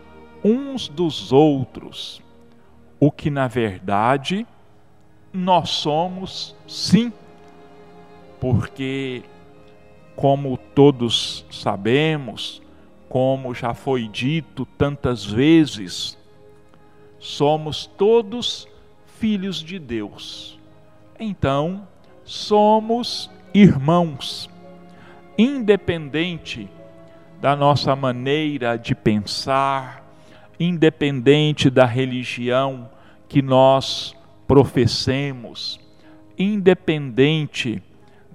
[0.44, 2.22] uns dos outros,
[3.00, 4.46] o que na verdade
[5.32, 7.12] nós somos sim,
[8.40, 9.24] porque,
[10.16, 12.62] como todos sabemos,
[13.10, 16.18] como já foi dito tantas vezes,
[17.20, 18.68] somos todos
[19.20, 20.60] filhos de Deus.
[21.20, 21.88] Então,
[22.24, 24.50] somos irmãos,
[25.38, 26.70] independente
[27.42, 30.06] da nossa maneira de pensar,
[30.60, 32.90] independente da religião
[33.28, 34.16] que nós
[34.48, 35.80] professemos,
[36.38, 37.82] independente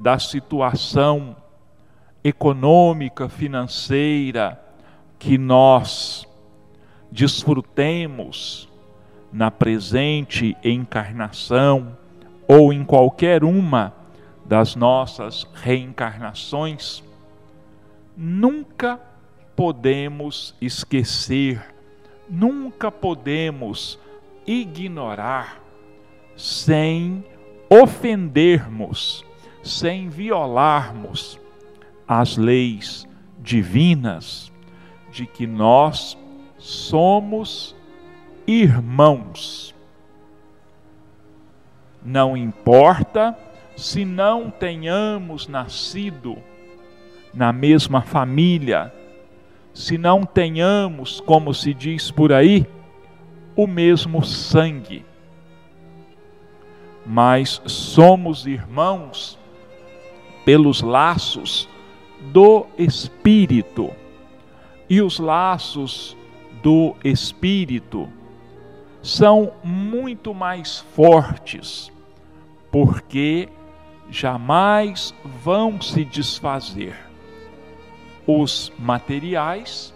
[0.03, 1.37] da situação
[2.25, 4.61] econômica, financeira
[5.17, 6.27] que nós
[7.09, 8.69] desfrutemos
[9.33, 11.97] na presente encarnação
[12.49, 13.95] ou em qualquer uma
[14.45, 17.01] das nossas reencarnações,
[18.17, 19.01] nunca
[19.55, 21.65] podemos esquecer,
[22.29, 24.01] nunca podemos
[24.45, 25.63] ignorar
[26.37, 27.25] sem
[27.71, 29.25] ofendermos,
[29.63, 31.39] sem violarmos
[32.07, 33.07] as leis
[33.39, 34.53] divinas
[35.11, 36.17] de que nós
[36.59, 37.77] somos
[38.47, 39.75] irmãos.
[42.05, 43.37] Não importa
[43.77, 46.37] se não tenhamos nascido
[47.33, 48.93] na mesma família,
[49.73, 52.67] se não tenhamos, como se diz por aí,
[53.57, 55.05] o mesmo sangue.
[57.07, 59.39] Mas somos irmãos
[60.45, 61.69] pelos laços
[62.21, 63.91] do Espírito.
[64.89, 66.17] E os laços
[66.63, 68.09] do Espírito
[69.03, 71.91] são muito mais fortes,
[72.71, 73.49] porque
[74.11, 76.97] jamais vão se desfazer.
[78.27, 79.93] Os materiais,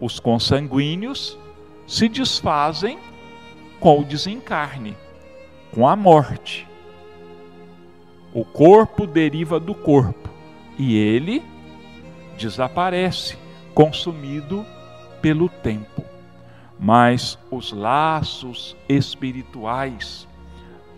[0.00, 1.38] os consanguíneos,
[1.86, 2.98] se desfazem
[3.78, 4.96] com o desencarne,
[5.72, 6.66] com a morte.
[8.34, 10.28] O corpo deriva do corpo
[10.76, 11.40] e ele
[12.36, 13.38] desaparece,
[13.72, 14.66] consumido
[15.22, 16.04] pelo tempo.
[16.76, 20.26] Mas os laços espirituais,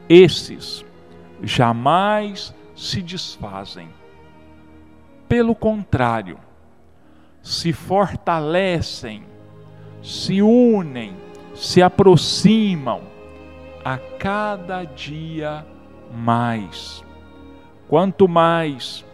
[0.09, 0.82] esses
[1.43, 3.91] jamais se desfazem.
[5.28, 6.39] Pelo contrário,
[7.43, 9.24] se fortalecem,
[10.03, 11.14] se unem,
[11.55, 13.03] se aproximam
[13.84, 15.66] a cada dia
[16.11, 17.05] mais.
[17.89, 19.05] Quanto mais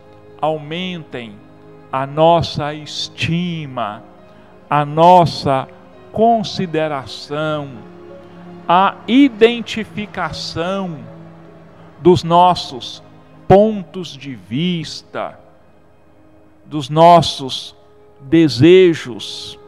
[0.40, 1.34] aumentem
[1.90, 4.02] a nossa estima,
[4.68, 5.68] a nossa
[6.10, 7.68] consideração,
[8.66, 10.98] a identificação
[12.00, 13.02] dos nossos
[13.46, 15.38] pontos de vista,
[16.64, 17.76] dos nossos
[18.22, 19.58] desejos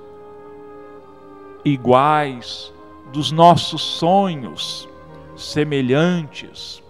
[1.65, 2.73] iguais,
[3.13, 4.89] dos nossos sonhos
[5.37, 6.83] semelhantes.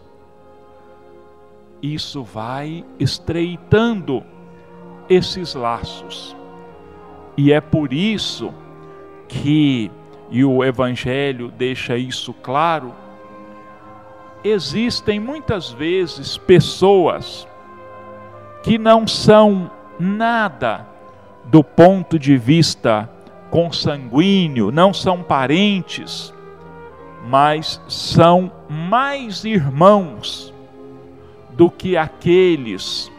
[1.85, 4.25] Isso vai estreitando
[5.07, 6.35] esses laços.
[7.37, 8.55] E é por isso
[9.29, 9.91] que,
[10.31, 12.95] e o Evangelho deixa isso claro,
[14.43, 17.47] existem muitas vezes pessoas
[18.63, 19.71] que não são
[20.01, 20.89] nada
[21.45, 23.11] do ponto de vista
[23.51, 26.33] consanguíneo, não são parentes,
[27.29, 30.54] mas são mais irmãos
[31.57, 33.11] do que aqueles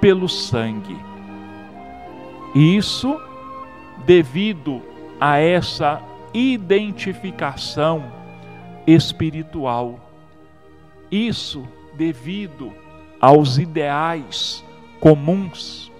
[0.00, 0.96] pelo sangue.
[2.54, 3.20] Isso
[4.04, 4.82] devido
[5.20, 8.12] a essa identificação
[8.86, 10.00] espiritual.
[11.10, 12.72] Isso devido
[13.20, 14.64] aos ideais
[15.00, 15.90] comuns,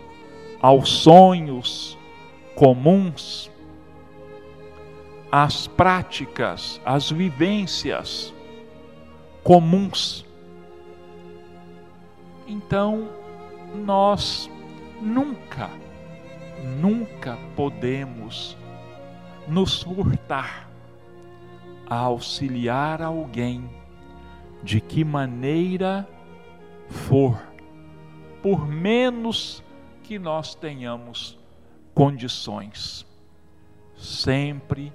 [0.61, 1.97] aos sonhos
[2.55, 3.51] comuns,
[5.31, 8.33] às práticas, às vivências
[9.43, 10.26] comuns.
[12.47, 13.09] Então,
[13.75, 14.49] nós
[15.01, 15.69] nunca,
[16.81, 18.57] nunca podemos
[19.49, 20.69] nos furtar
[21.89, 23.69] a auxiliar alguém
[24.63, 26.09] de que maneira
[26.89, 27.41] for,
[28.43, 29.63] por menos
[30.03, 31.39] que nós tenhamos
[31.95, 33.07] condições.
[33.97, 34.93] Sempre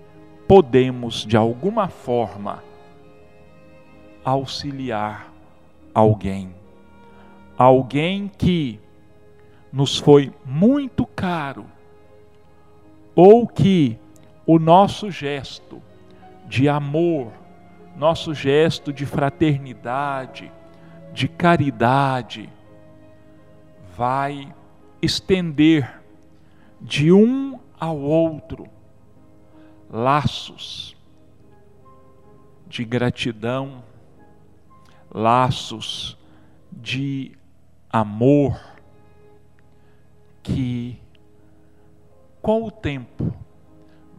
[0.48, 2.64] podemos, de alguma forma,
[4.24, 5.32] auxiliar
[5.94, 6.61] alguém
[7.62, 8.80] alguém que
[9.72, 11.66] nos foi muito caro,
[13.16, 13.98] ou que
[14.46, 15.82] o nosso gesto
[16.48, 17.32] de amor,
[17.96, 20.52] nosso gesto de fraternidade,
[21.14, 22.50] de caridade,
[23.96, 24.54] vai
[25.02, 26.02] estender
[26.80, 28.68] de um ao outro
[29.90, 30.96] laços
[32.68, 33.84] de gratidão,
[35.14, 36.18] laços
[36.72, 37.34] de
[37.92, 38.58] amor
[40.42, 40.98] que
[42.42, 43.34] com o tempo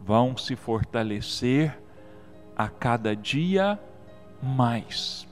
[0.05, 1.77] vão se fortalecer
[2.55, 3.79] a cada dia
[4.41, 5.27] mais,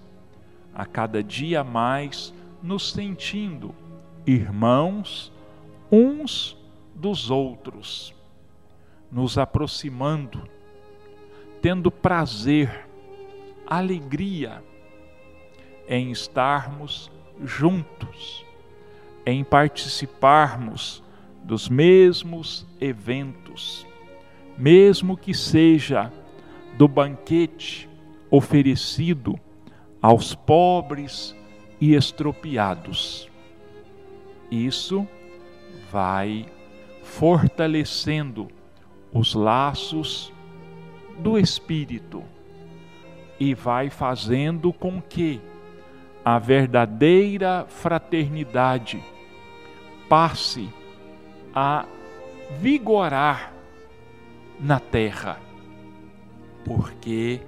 [0.74, 2.34] a cada dia mais
[2.64, 3.76] nos sentindo
[4.26, 5.32] irmãos
[5.92, 6.58] uns
[6.96, 8.14] dos outros,
[9.12, 10.48] nos aproximando,
[11.62, 12.88] tendo prazer,
[13.68, 14.64] alegria
[15.88, 17.12] em estarmos
[17.44, 18.46] juntos,
[19.26, 21.04] em participarmos
[21.44, 23.86] dos mesmos eventos,
[24.58, 26.12] mesmo que seja
[26.78, 27.90] do banquete
[28.30, 29.40] oferecido
[30.02, 31.36] aos pobres
[31.80, 33.30] e estropiados.
[34.50, 35.08] Isso
[35.92, 36.46] vai
[37.04, 38.48] fortalecendo
[39.14, 40.32] os laços
[41.20, 42.24] do espírito
[43.40, 45.42] e vai fazendo com que
[46.24, 49.04] a verdadeira fraternidade
[50.08, 50.70] passe
[51.54, 51.86] a
[52.60, 53.54] vigorar
[54.60, 55.40] na terra,
[56.64, 57.42] porque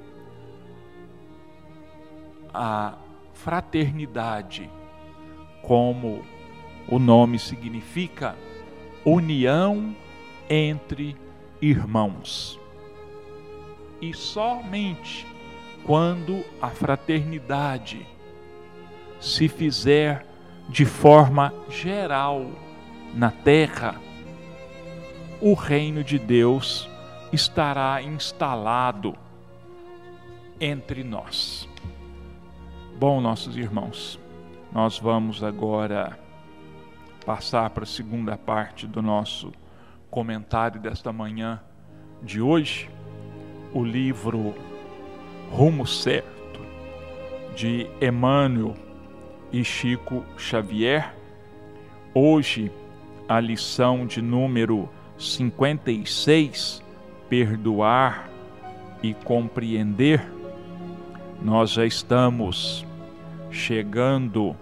[2.53, 2.97] a
[3.33, 4.69] fraternidade,
[5.61, 6.23] como
[6.87, 8.35] o nome significa,
[9.05, 9.95] união
[10.49, 11.15] entre
[11.61, 12.59] irmãos.
[14.01, 15.27] E somente
[15.85, 18.05] quando a fraternidade
[19.23, 20.25] se fizer
[20.67, 22.45] de forma geral
[23.13, 23.95] na terra,
[25.39, 26.89] o reino de Deus
[27.31, 29.15] estará instalado
[30.59, 31.69] entre nós.
[32.99, 34.19] Bom, nossos irmãos,
[34.73, 36.19] nós vamos agora
[37.25, 39.53] passar para a segunda parte do nosso
[40.11, 41.61] comentário desta manhã
[42.21, 42.89] de hoje,
[43.73, 44.53] o livro
[45.49, 46.59] Rumo Certo,
[47.55, 48.82] de Emmanuel
[49.53, 51.13] e Chico Xavier.
[52.11, 52.71] Hoje,
[53.29, 56.83] a lição de número 56,
[57.29, 58.29] Perdoar
[59.03, 60.27] e Compreender.
[61.39, 62.83] Nós já estamos
[63.51, 64.55] chegando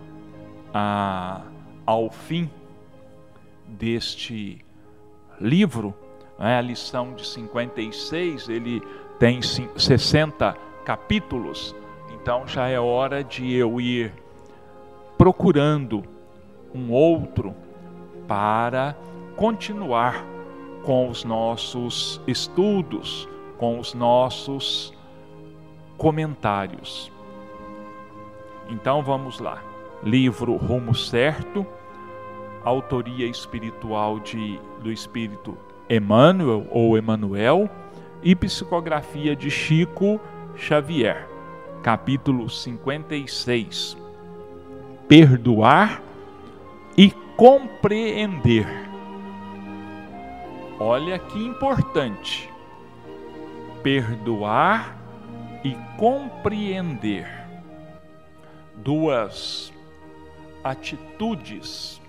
[0.73, 1.41] a,
[1.85, 2.49] ao fim
[3.65, 4.63] deste
[5.39, 5.95] livro,
[6.37, 6.57] né?
[6.57, 8.81] a lição de 56, ele
[9.17, 11.73] tem 60 capítulos,
[12.13, 14.11] então já é hora de eu ir
[15.21, 16.01] procurando
[16.73, 17.53] um outro
[18.27, 18.97] para
[19.35, 20.25] continuar
[20.81, 24.91] com os nossos estudos, com os nossos
[25.95, 27.11] comentários.
[28.67, 29.61] Então vamos lá.
[30.01, 31.67] Livro Rumo Certo,
[32.63, 35.55] autoria espiritual de, do espírito
[35.87, 37.69] Emmanuel ou Emanuel
[38.23, 40.19] e psicografia de Chico
[40.55, 41.29] Xavier.
[41.83, 44.00] Capítulo 56.
[45.11, 45.99] Perdoar
[46.97, 48.65] e compreender.
[50.79, 52.49] Olha que importante.
[53.83, 54.97] Perdoar
[55.65, 57.27] e compreender.
[58.77, 59.73] Duas
[60.63, 62.01] atitudes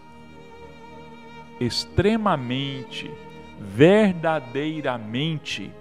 [1.59, 3.11] extremamente,
[3.59, 5.73] verdadeiramente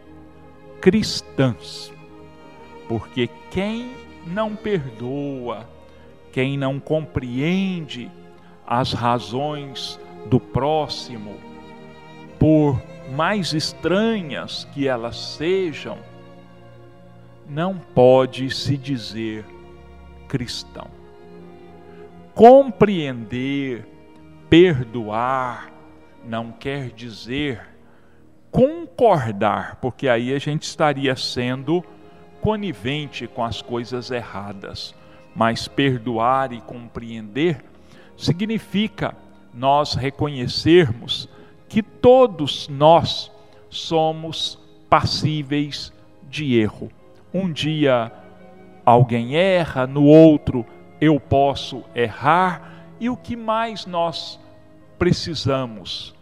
[0.82, 1.94] cristãs.
[2.88, 3.92] Porque quem
[4.26, 5.70] não perdoa,
[6.32, 8.10] quem não compreende
[8.66, 11.36] as razões do próximo,
[12.40, 15.98] por mais estranhas que elas sejam,
[17.48, 19.46] não pode se dizer
[20.28, 20.88] cristão.
[22.34, 23.86] Compreender,
[24.50, 25.72] perdoar,
[26.26, 27.62] não quer dizer
[28.50, 31.84] concordar, porque aí a gente estaria sendo
[32.42, 34.94] conivente com as coisas erradas.
[35.36, 37.64] Mas perdoar e compreender
[38.18, 39.16] significa
[39.54, 41.28] nós reconhecermos
[41.68, 43.32] que todos nós
[43.70, 44.60] somos
[44.90, 45.94] passíveis
[46.30, 46.92] de erro.
[47.34, 48.12] Um dia
[48.86, 50.66] alguém erra, no outro
[51.00, 52.70] eu posso errar,
[53.00, 54.40] e o que mais nós
[55.00, 56.14] precisamos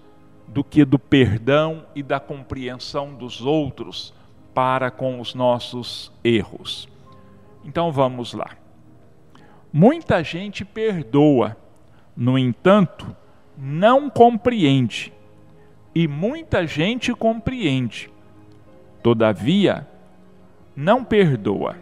[0.47, 4.13] do que do perdão e da compreensão dos outros
[4.53, 6.87] para com os nossos erros.
[7.65, 8.51] Então vamos lá.
[9.71, 11.55] Muita gente perdoa,
[12.17, 13.15] no entanto,
[13.55, 15.13] não compreende,
[15.93, 18.09] e muita gente compreende,
[19.03, 19.87] todavia,
[20.75, 21.75] não perdoa.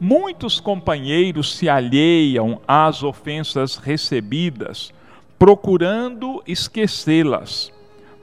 [0.00, 4.92] Muitos companheiros se alheiam às ofensas recebidas,
[5.38, 7.72] procurando esquecê-las,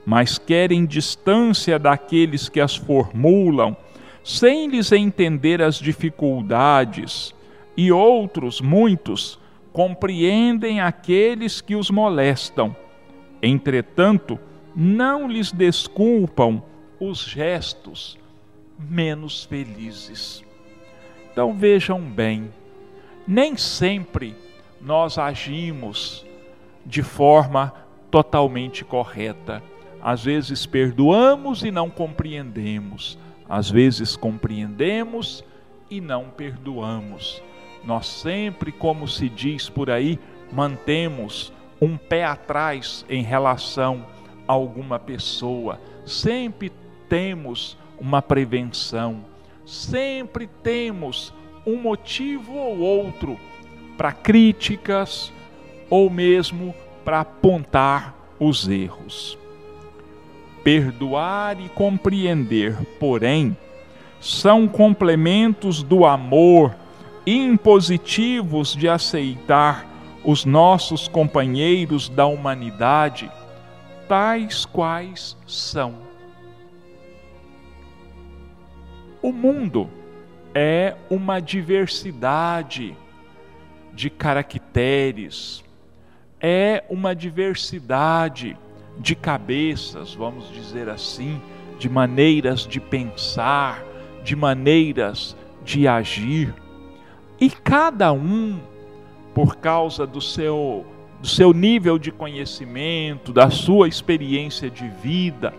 [0.04, 3.74] mas querem distância daqueles que as formulam,
[4.22, 7.34] sem lhes entender as dificuldades,
[7.76, 9.38] e outros, muitos,
[9.72, 12.76] compreendem aqueles que os molestam.
[13.42, 14.38] Entretanto,
[14.74, 16.62] não lhes desculpam
[17.00, 18.18] os gestos
[18.78, 20.42] menos felizes.
[21.30, 22.50] Então vejam bem,
[23.26, 24.34] nem sempre
[24.80, 26.26] nós agimos
[26.84, 27.72] de forma
[28.10, 29.62] totalmente correta.
[30.02, 33.18] Às vezes perdoamos e não compreendemos,
[33.48, 35.44] às vezes compreendemos
[35.88, 37.42] e não perdoamos.
[37.84, 40.18] Nós sempre, como se diz por aí,
[40.52, 44.06] mantemos um pé atrás em relação
[44.46, 46.70] a alguma pessoa, sempre
[47.08, 49.24] temos uma prevenção,
[49.66, 51.32] sempre temos
[51.66, 53.38] um motivo ou outro
[53.96, 55.32] para críticas
[55.90, 56.74] ou mesmo
[57.04, 59.38] para apontar os erros.
[60.62, 63.56] Perdoar e compreender, porém,
[64.20, 66.74] são complementos do amor
[67.26, 69.86] impositivos de aceitar
[70.24, 73.30] os nossos companheiros da humanidade,
[74.08, 75.94] tais quais são.
[79.20, 79.88] O mundo
[80.54, 82.96] é uma diversidade
[83.92, 85.62] de caracteres,
[86.40, 88.56] é uma diversidade
[88.98, 91.40] de cabeças, vamos dizer assim,
[91.78, 93.82] de maneiras de pensar,
[94.22, 96.54] de maneiras de agir.
[97.42, 98.60] E cada um,
[99.34, 100.86] por causa do seu,
[101.20, 105.52] do seu nível de conhecimento, da sua experiência de vida,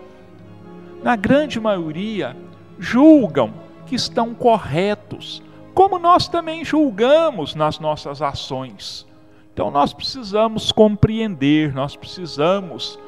[1.02, 2.34] na grande maioria,
[2.78, 3.52] julgam
[3.84, 5.42] que estão corretos,
[5.74, 9.06] como nós também julgamos nas nossas ações.
[9.52, 12.98] Então nós precisamos compreender, nós precisamos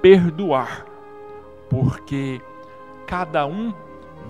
[0.00, 0.86] perdoar,
[1.68, 2.40] porque
[3.06, 3.74] cada um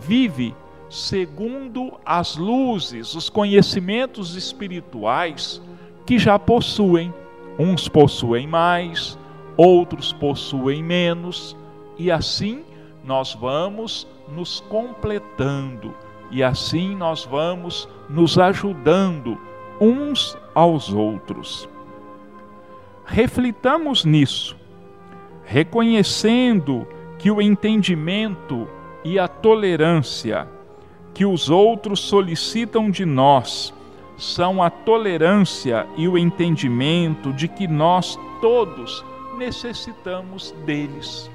[0.01, 0.57] vive
[0.93, 5.63] segundo as luzes, os conhecimentos espirituais
[6.05, 7.13] que já possuem.
[7.59, 9.19] Uns possuem mais,
[9.57, 11.57] outros possuem menos,
[11.99, 12.63] e assim
[13.03, 15.95] nós vamos nos completando
[16.31, 19.39] e assim nós vamos nos ajudando
[19.81, 21.69] uns aos outros.
[23.05, 24.57] Reflitamos nisso,
[25.45, 26.87] reconhecendo
[27.19, 28.69] que o entendimento
[29.05, 30.49] e a tolerância
[31.15, 33.73] que os outros solicitam de nós
[34.17, 39.05] são a tolerância e o entendimento de que nós todos
[39.37, 41.31] necessitamos deles.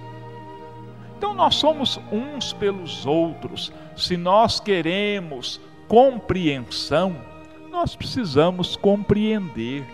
[1.18, 3.72] Então nós somos uns pelos outros.
[3.96, 7.16] Se nós queremos compreensão,
[7.72, 9.86] nós precisamos compreender.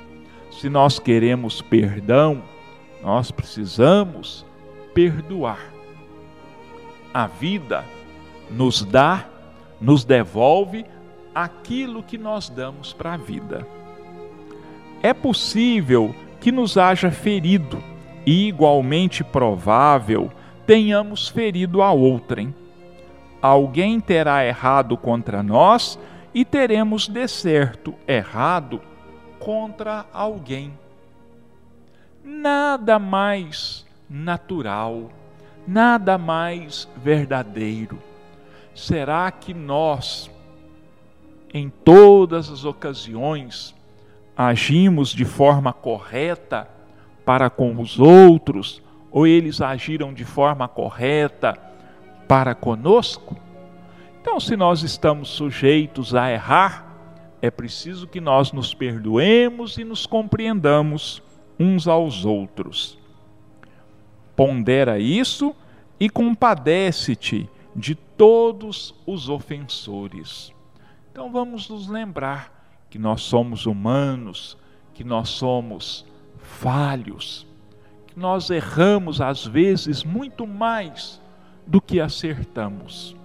[0.52, 2.44] Se nós queremos perdão,
[3.02, 4.46] nós precisamos
[4.94, 5.74] perdoar.
[7.14, 7.84] A vida
[8.50, 9.26] nos dá,
[9.84, 10.86] nos devolve
[11.36, 13.68] aquilo que nós damos para a vida.
[15.02, 17.84] É possível que nos haja ferido
[18.26, 20.32] e igualmente provável
[20.66, 22.56] tenhamos ferido a outrem.
[23.42, 26.00] Alguém terá errado contra nós
[26.34, 28.82] e teremos de certo errado
[29.38, 30.74] contra alguém.
[32.24, 35.10] Nada mais natural,
[35.68, 38.13] nada mais verdadeiro.
[38.76, 40.32] Será que nós,
[41.54, 43.76] em todas as ocasiões,
[44.36, 46.68] agimos de forma correta
[47.24, 51.58] para com os outros ou eles agiram de forma correta
[52.28, 53.38] para conosco?
[54.22, 56.94] Então, se nós estamos sujeitos a errar,
[57.42, 61.22] é preciso que nós nos perdoemos e nos compreendamos
[61.60, 62.98] uns aos outros.
[64.36, 65.54] Pondera isso
[66.00, 70.54] e compadece-te de todos os ofensores.
[71.12, 74.58] Então vamos nos lembrar que nós somos humanos,
[74.94, 76.06] que nós somos
[76.38, 77.46] falhos
[78.16, 81.22] nós erramos às vezes muito mais
[81.66, 83.16] do que acertamos.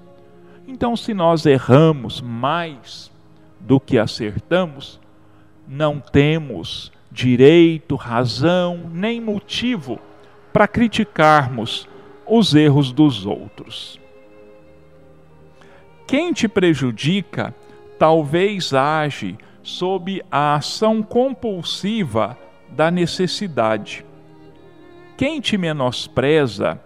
[0.66, 3.10] Então, se nós erramos mais
[3.60, 5.00] do que acertamos,
[5.66, 9.98] não temos direito, razão, nem motivo
[10.52, 11.88] para criticarmos
[12.26, 13.98] os erros dos outros.
[16.08, 17.54] Quem te prejudica
[17.96, 22.36] talvez age sob a ação compulsiva
[22.68, 24.04] da necessidade
[25.18, 26.80] quem te menospreza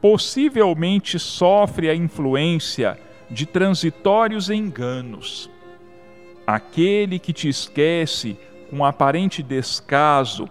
[0.00, 2.98] possivelmente sofre a influência
[3.30, 5.50] de transitórios enganos.
[6.46, 8.38] Aquele que te esquece
[8.70, 10.48] com aparente descaso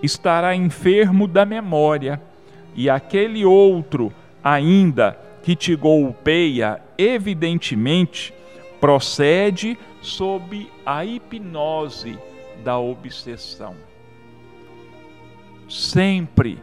[0.00, 2.22] estará enfermo da memória,
[2.72, 4.12] e aquele outro,
[4.44, 8.34] ainda que te golpeia, evidentemente
[8.80, 12.18] procede sob a hipnose
[12.64, 13.76] da obsessão.
[15.68, 16.58] Sempre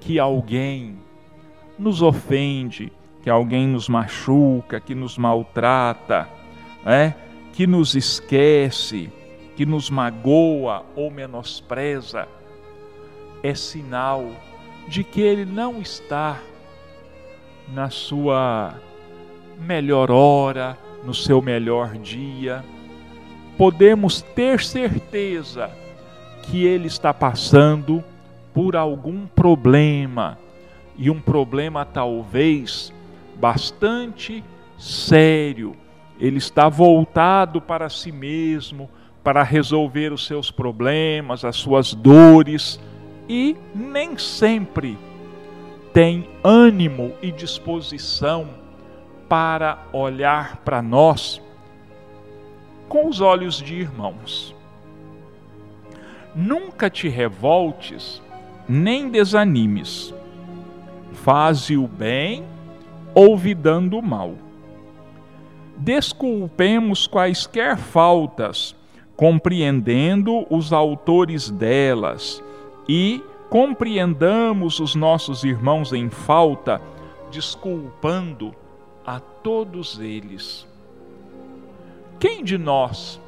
[0.00, 0.98] que alguém
[1.78, 2.90] nos ofende,
[3.22, 6.26] que alguém nos machuca, que nos maltrata,
[6.86, 7.12] é?
[7.52, 9.12] que nos esquece,
[9.54, 12.26] que nos magoa ou menospreza,
[13.42, 14.26] é sinal
[14.88, 16.40] de que ele não está
[17.72, 18.74] na sua
[19.60, 22.64] melhor hora, no seu melhor dia.
[23.56, 25.70] Podemos ter certeza
[26.42, 28.02] que ele está passando
[28.54, 30.38] por algum problema,
[30.96, 32.92] e um problema talvez
[33.36, 34.42] bastante
[34.76, 35.76] sério.
[36.18, 38.90] Ele está voltado para si mesmo,
[39.22, 42.80] para resolver os seus problemas, as suas dores,
[43.28, 44.98] e nem sempre
[45.92, 48.48] tem ânimo e disposição
[49.28, 51.40] para olhar para nós
[52.88, 54.54] com os olhos de irmãos.
[56.34, 58.22] Nunca te revoltes,
[58.68, 60.14] nem desanimes.
[61.12, 62.44] Faze o bem,
[63.14, 64.34] ouvidando o mal.
[65.76, 68.74] Desculpemos quaisquer faltas,
[69.16, 72.42] compreendendo os autores delas,
[72.88, 76.80] e compreendamos os nossos irmãos em falta,
[77.30, 78.54] desculpando
[79.06, 80.66] a todos eles.
[82.20, 83.20] Quem de nós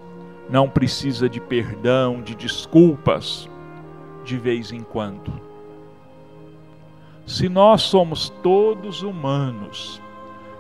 [0.49, 3.49] não precisa de perdão, de desculpas,
[4.25, 5.33] de vez em quando?
[7.27, 10.03] Se nós somos todos humanos,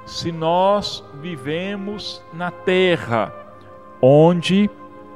[0.07, 3.35] se nós vivemos na terra,
[4.01, 4.71] onde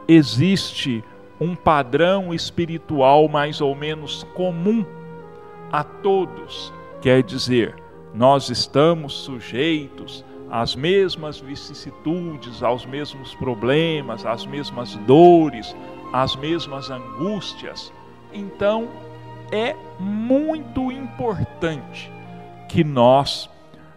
[0.07, 1.03] existe
[1.41, 4.85] um padrão espiritual mais ou menos comum
[5.73, 7.75] a todos, quer dizer,
[8.15, 15.75] nós estamos sujeitos às mesmas vicissitudes, aos mesmos problemas, às mesmas dores,
[16.13, 17.93] às mesmas angústias.
[18.33, 18.89] Então,
[19.51, 22.11] é muito importante
[22.69, 23.51] que nós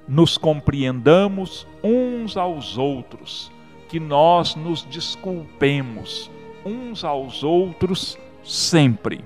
[0.08, 3.52] nos compreendamos uns aos outros,
[3.88, 6.32] que nós nos desculpemos
[6.68, 9.24] uns aos outros sempre.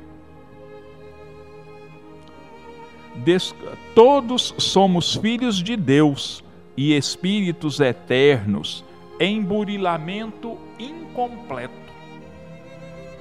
[3.16, 3.54] Des
[3.94, 6.44] todos somos filhos de Deus
[6.78, 8.86] e espíritos eternos
[9.20, 11.74] em burilamento incompleto.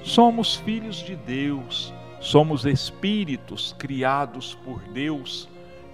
[0.03, 5.47] Somos filhos de Deus, somos espíritos criados por Deus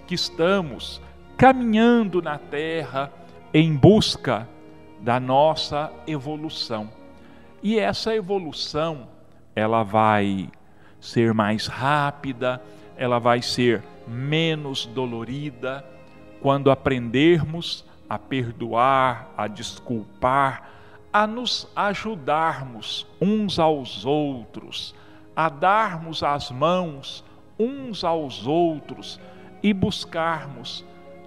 [0.06, 1.00] que estamos
[1.36, 3.12] caminhando na terra
[3.52, 4.48] em busca
[5.00, 6.97] da nossa evolução.
[7.62, 9.08] E essa evolução,
[9.54, 10.48] ela vai
[11.00, 12.62] ser mais rápida,
[12.96, 15.84] ela vai ser menos dolorida
[16.40, 20.70] quando aprendermos a perdoar, a desculpar,
[21.12, 24.94] a nos ajudarmos uns aos outros,
[25.34, 27.24] a darmos as mãos
[27.58, 29.20] uns aos outros
[29.62, 30.84] e buscarmos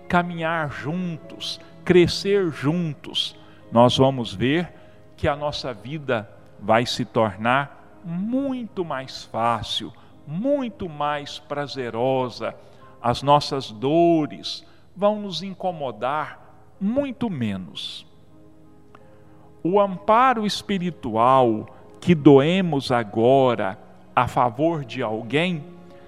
[0.07, 3.35] caminhar juntos, crescer juntos,
[3.71, 4.80] nós vamos ver
[5.21, 6.27] que a nossa vida
[6.59, 9.93] vai se tornar muito mais fácil,
[10.25, 12.55] muito mais prazerosa,
[12.99, 14.65] as nossas dores
[14.95, 16.39] vão nos incomodar
[16.79, 18.03] muito menos.
[19.63, 21.67] O amparo espiritual
[21.99, 23.77] que doemos agora
[24.15, 25.63] a favor de alguém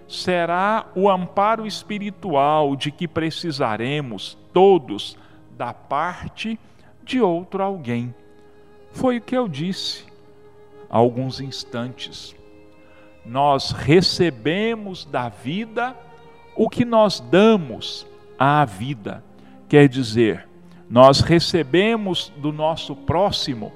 [0.07, 5.15] será o amparo espiritual de que precisaremos todos
[5.55, 6.59] da parte
[7.03, 8.11] de outro alguém.
[8.93, 10.05] Foi o que eu disse
[10.89, 12.33] há alguns instantes
[13.25, 15.95] nós recebemos da vida
[16.55, 18.05] o que nós damos
[18.37, 19.23] à vida.
[19.67, 20.47] Quer dizer,
[20.89, 23.71] nós recebemos do nosso próximo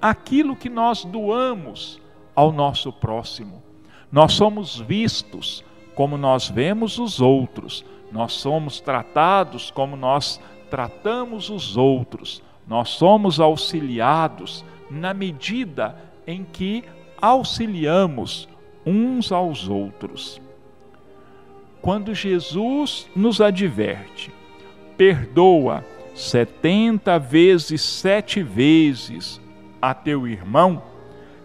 [0.00, 2.00] aquilo que nós doamos
[2.34, 3.62] ao nosso próximo.
[4.10, 5.64] Nós somos vistos
[5.94, 10.40] como nós vemos os outros, nós somos tratados como nós
[10.70, 15.96] tratamos os outros, nós somos auxiliados na medida
[16.26, 16.84] em que
[17.20, 18.48] auxiliamos
[18.84, 20.40] uns aos outros.
[21.80, 24.32] Quando Jesus nos adverte,
[24.96, 29.40] perdoa setenta vezes sete vezes
[29.80, 30.82] a teu irmão,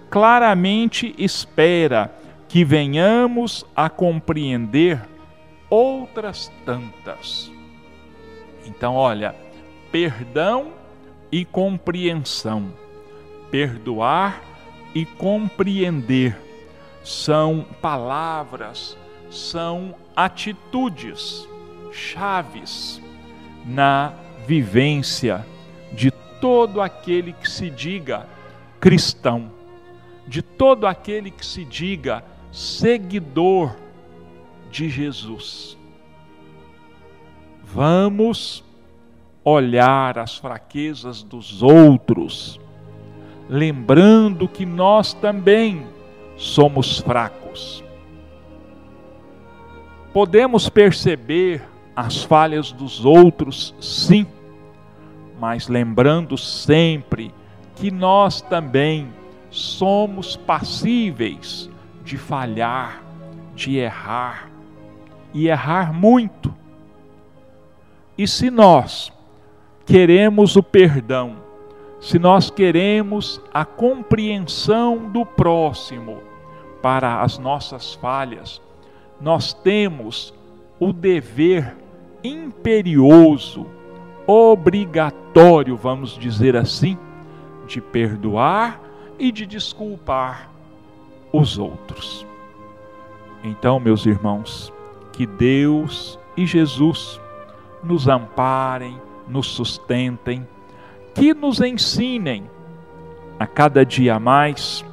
[0.10, 2.14] claramente espera
[2.48, 5.02] que venhamos a compreender
[5.70, 7.52] outras tantas.
[8.66, 9.36] Então, olha,
[9.92, 10.81] perdão
[11.32, 12.74] e compreensão,
[13.50, 14.42] perdoar
[14.94, 16.38] e compreender
[17.04, 18.98] são palavras,
[19.30, 21.48] são atitudes
[21.92, 23.02] chaves
[23.66, 24.14] na
[24.46, 25.46] vivência
[25.94, 28.28] de todo aquele que se diga
[28.80, 29.52] cristão,
[30.28, 33.76] de todo aquele que se diga seguidor
[34.70, 35.78] de Jesus.
[37.64, 38.64] Vamos
[39.44, 42.60] olhar as fraquezas dos outros,
[43.50, 45.86] lembrando que nós também
[46.38, 47.84] somos fracos.
[50.14, 51.64] Podemos perceber
[51.96, 54.26] as falhas dos outros, sim,
[55.40, 57.34] mas lembrando sempre
[57.76, 59.12] que nós também
[59.50, 61.70] somos passíveis
[62.04, 63.02] de falhar,
[63.56, 64.50] de errar,
[65.34, 66.54] e errar muito.
[68.18, 69.12] E se nós
[69.92, 71.36] queremos o perdão,
[72.00, 76.20] se nós queremos a compreensão do próximo
[76.82, 78.62] para as nossas falhas,
[79.20, 80.34] nós temos
[80.80, 81.76] o dever
[82.24, 83.68] imperioso,
[84.26, 86.98] obrigatório, vamos dizer assim,
[87.68, 88.80] de perdoar
[89.20, 90.50] e de desculpar
[91.34, 92.26] os outros.
[93.44, 94.72] Então, meus irmãos,
[95.12, 97.20] que Deus e Jesus
[97.84, 98.98] nos amparem,
[99.32, 100.46] nos sustentem,
[101.16, 102.44] que nos ensinem
[103.40, 104.86] a cada dia mais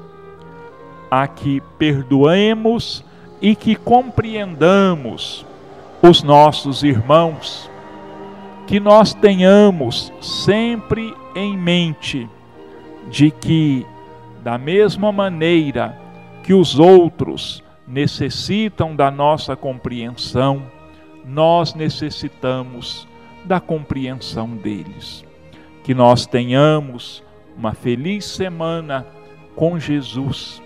[1.10, 3.04] a que perdoemos
[3.40, 5.44] e que compreendamos
[6.02, 7.70] os nossos irmãos,
[8.66, 12.28] que nós tenhamos sempre em mente
[13.10, 13.86] de que,
[14.42, 15.98] da mesma maneira
[16.42, 20.62] que os outros necessitam da nossa compreensão,
[21.24, 23.08] nós necessitamos
[23.44, 25.24] da compreensão deles.
[25.84, 27.22] Que nós tenhamos
[27.56, 29.06] uma feliz semana
[29.56, 30.62] com Jesus,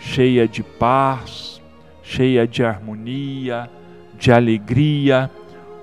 [0.00, 1.62] cheia de paz,
[2.02, 3.70] cheia de harmonia,
[4.18, 5.30] de alegria,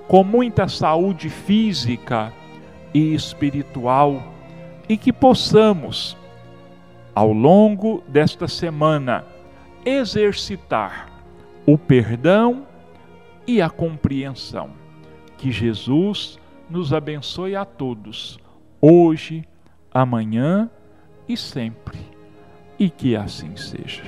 [0.08, 2.34] com muita saúde física
[2.94, 4.22] e espiritual,
[4.90, 6.18] e que possamos,
[7.16, 9.24] ao longo desta semana,
[9.86, 11.10] exercitar
[11.66, 12.68] o perdão
[13.48, 14.81] e a compreensão.
[15.42, 16.40] Que Jesus
[16.70, 18.40] nos abençoe a todos,
[18.80, 19.44] hoje,
[19.92, 20.70] amanhã
[21.28, 21.98] e sempre.
[22.78, 24.04] E que assim seja.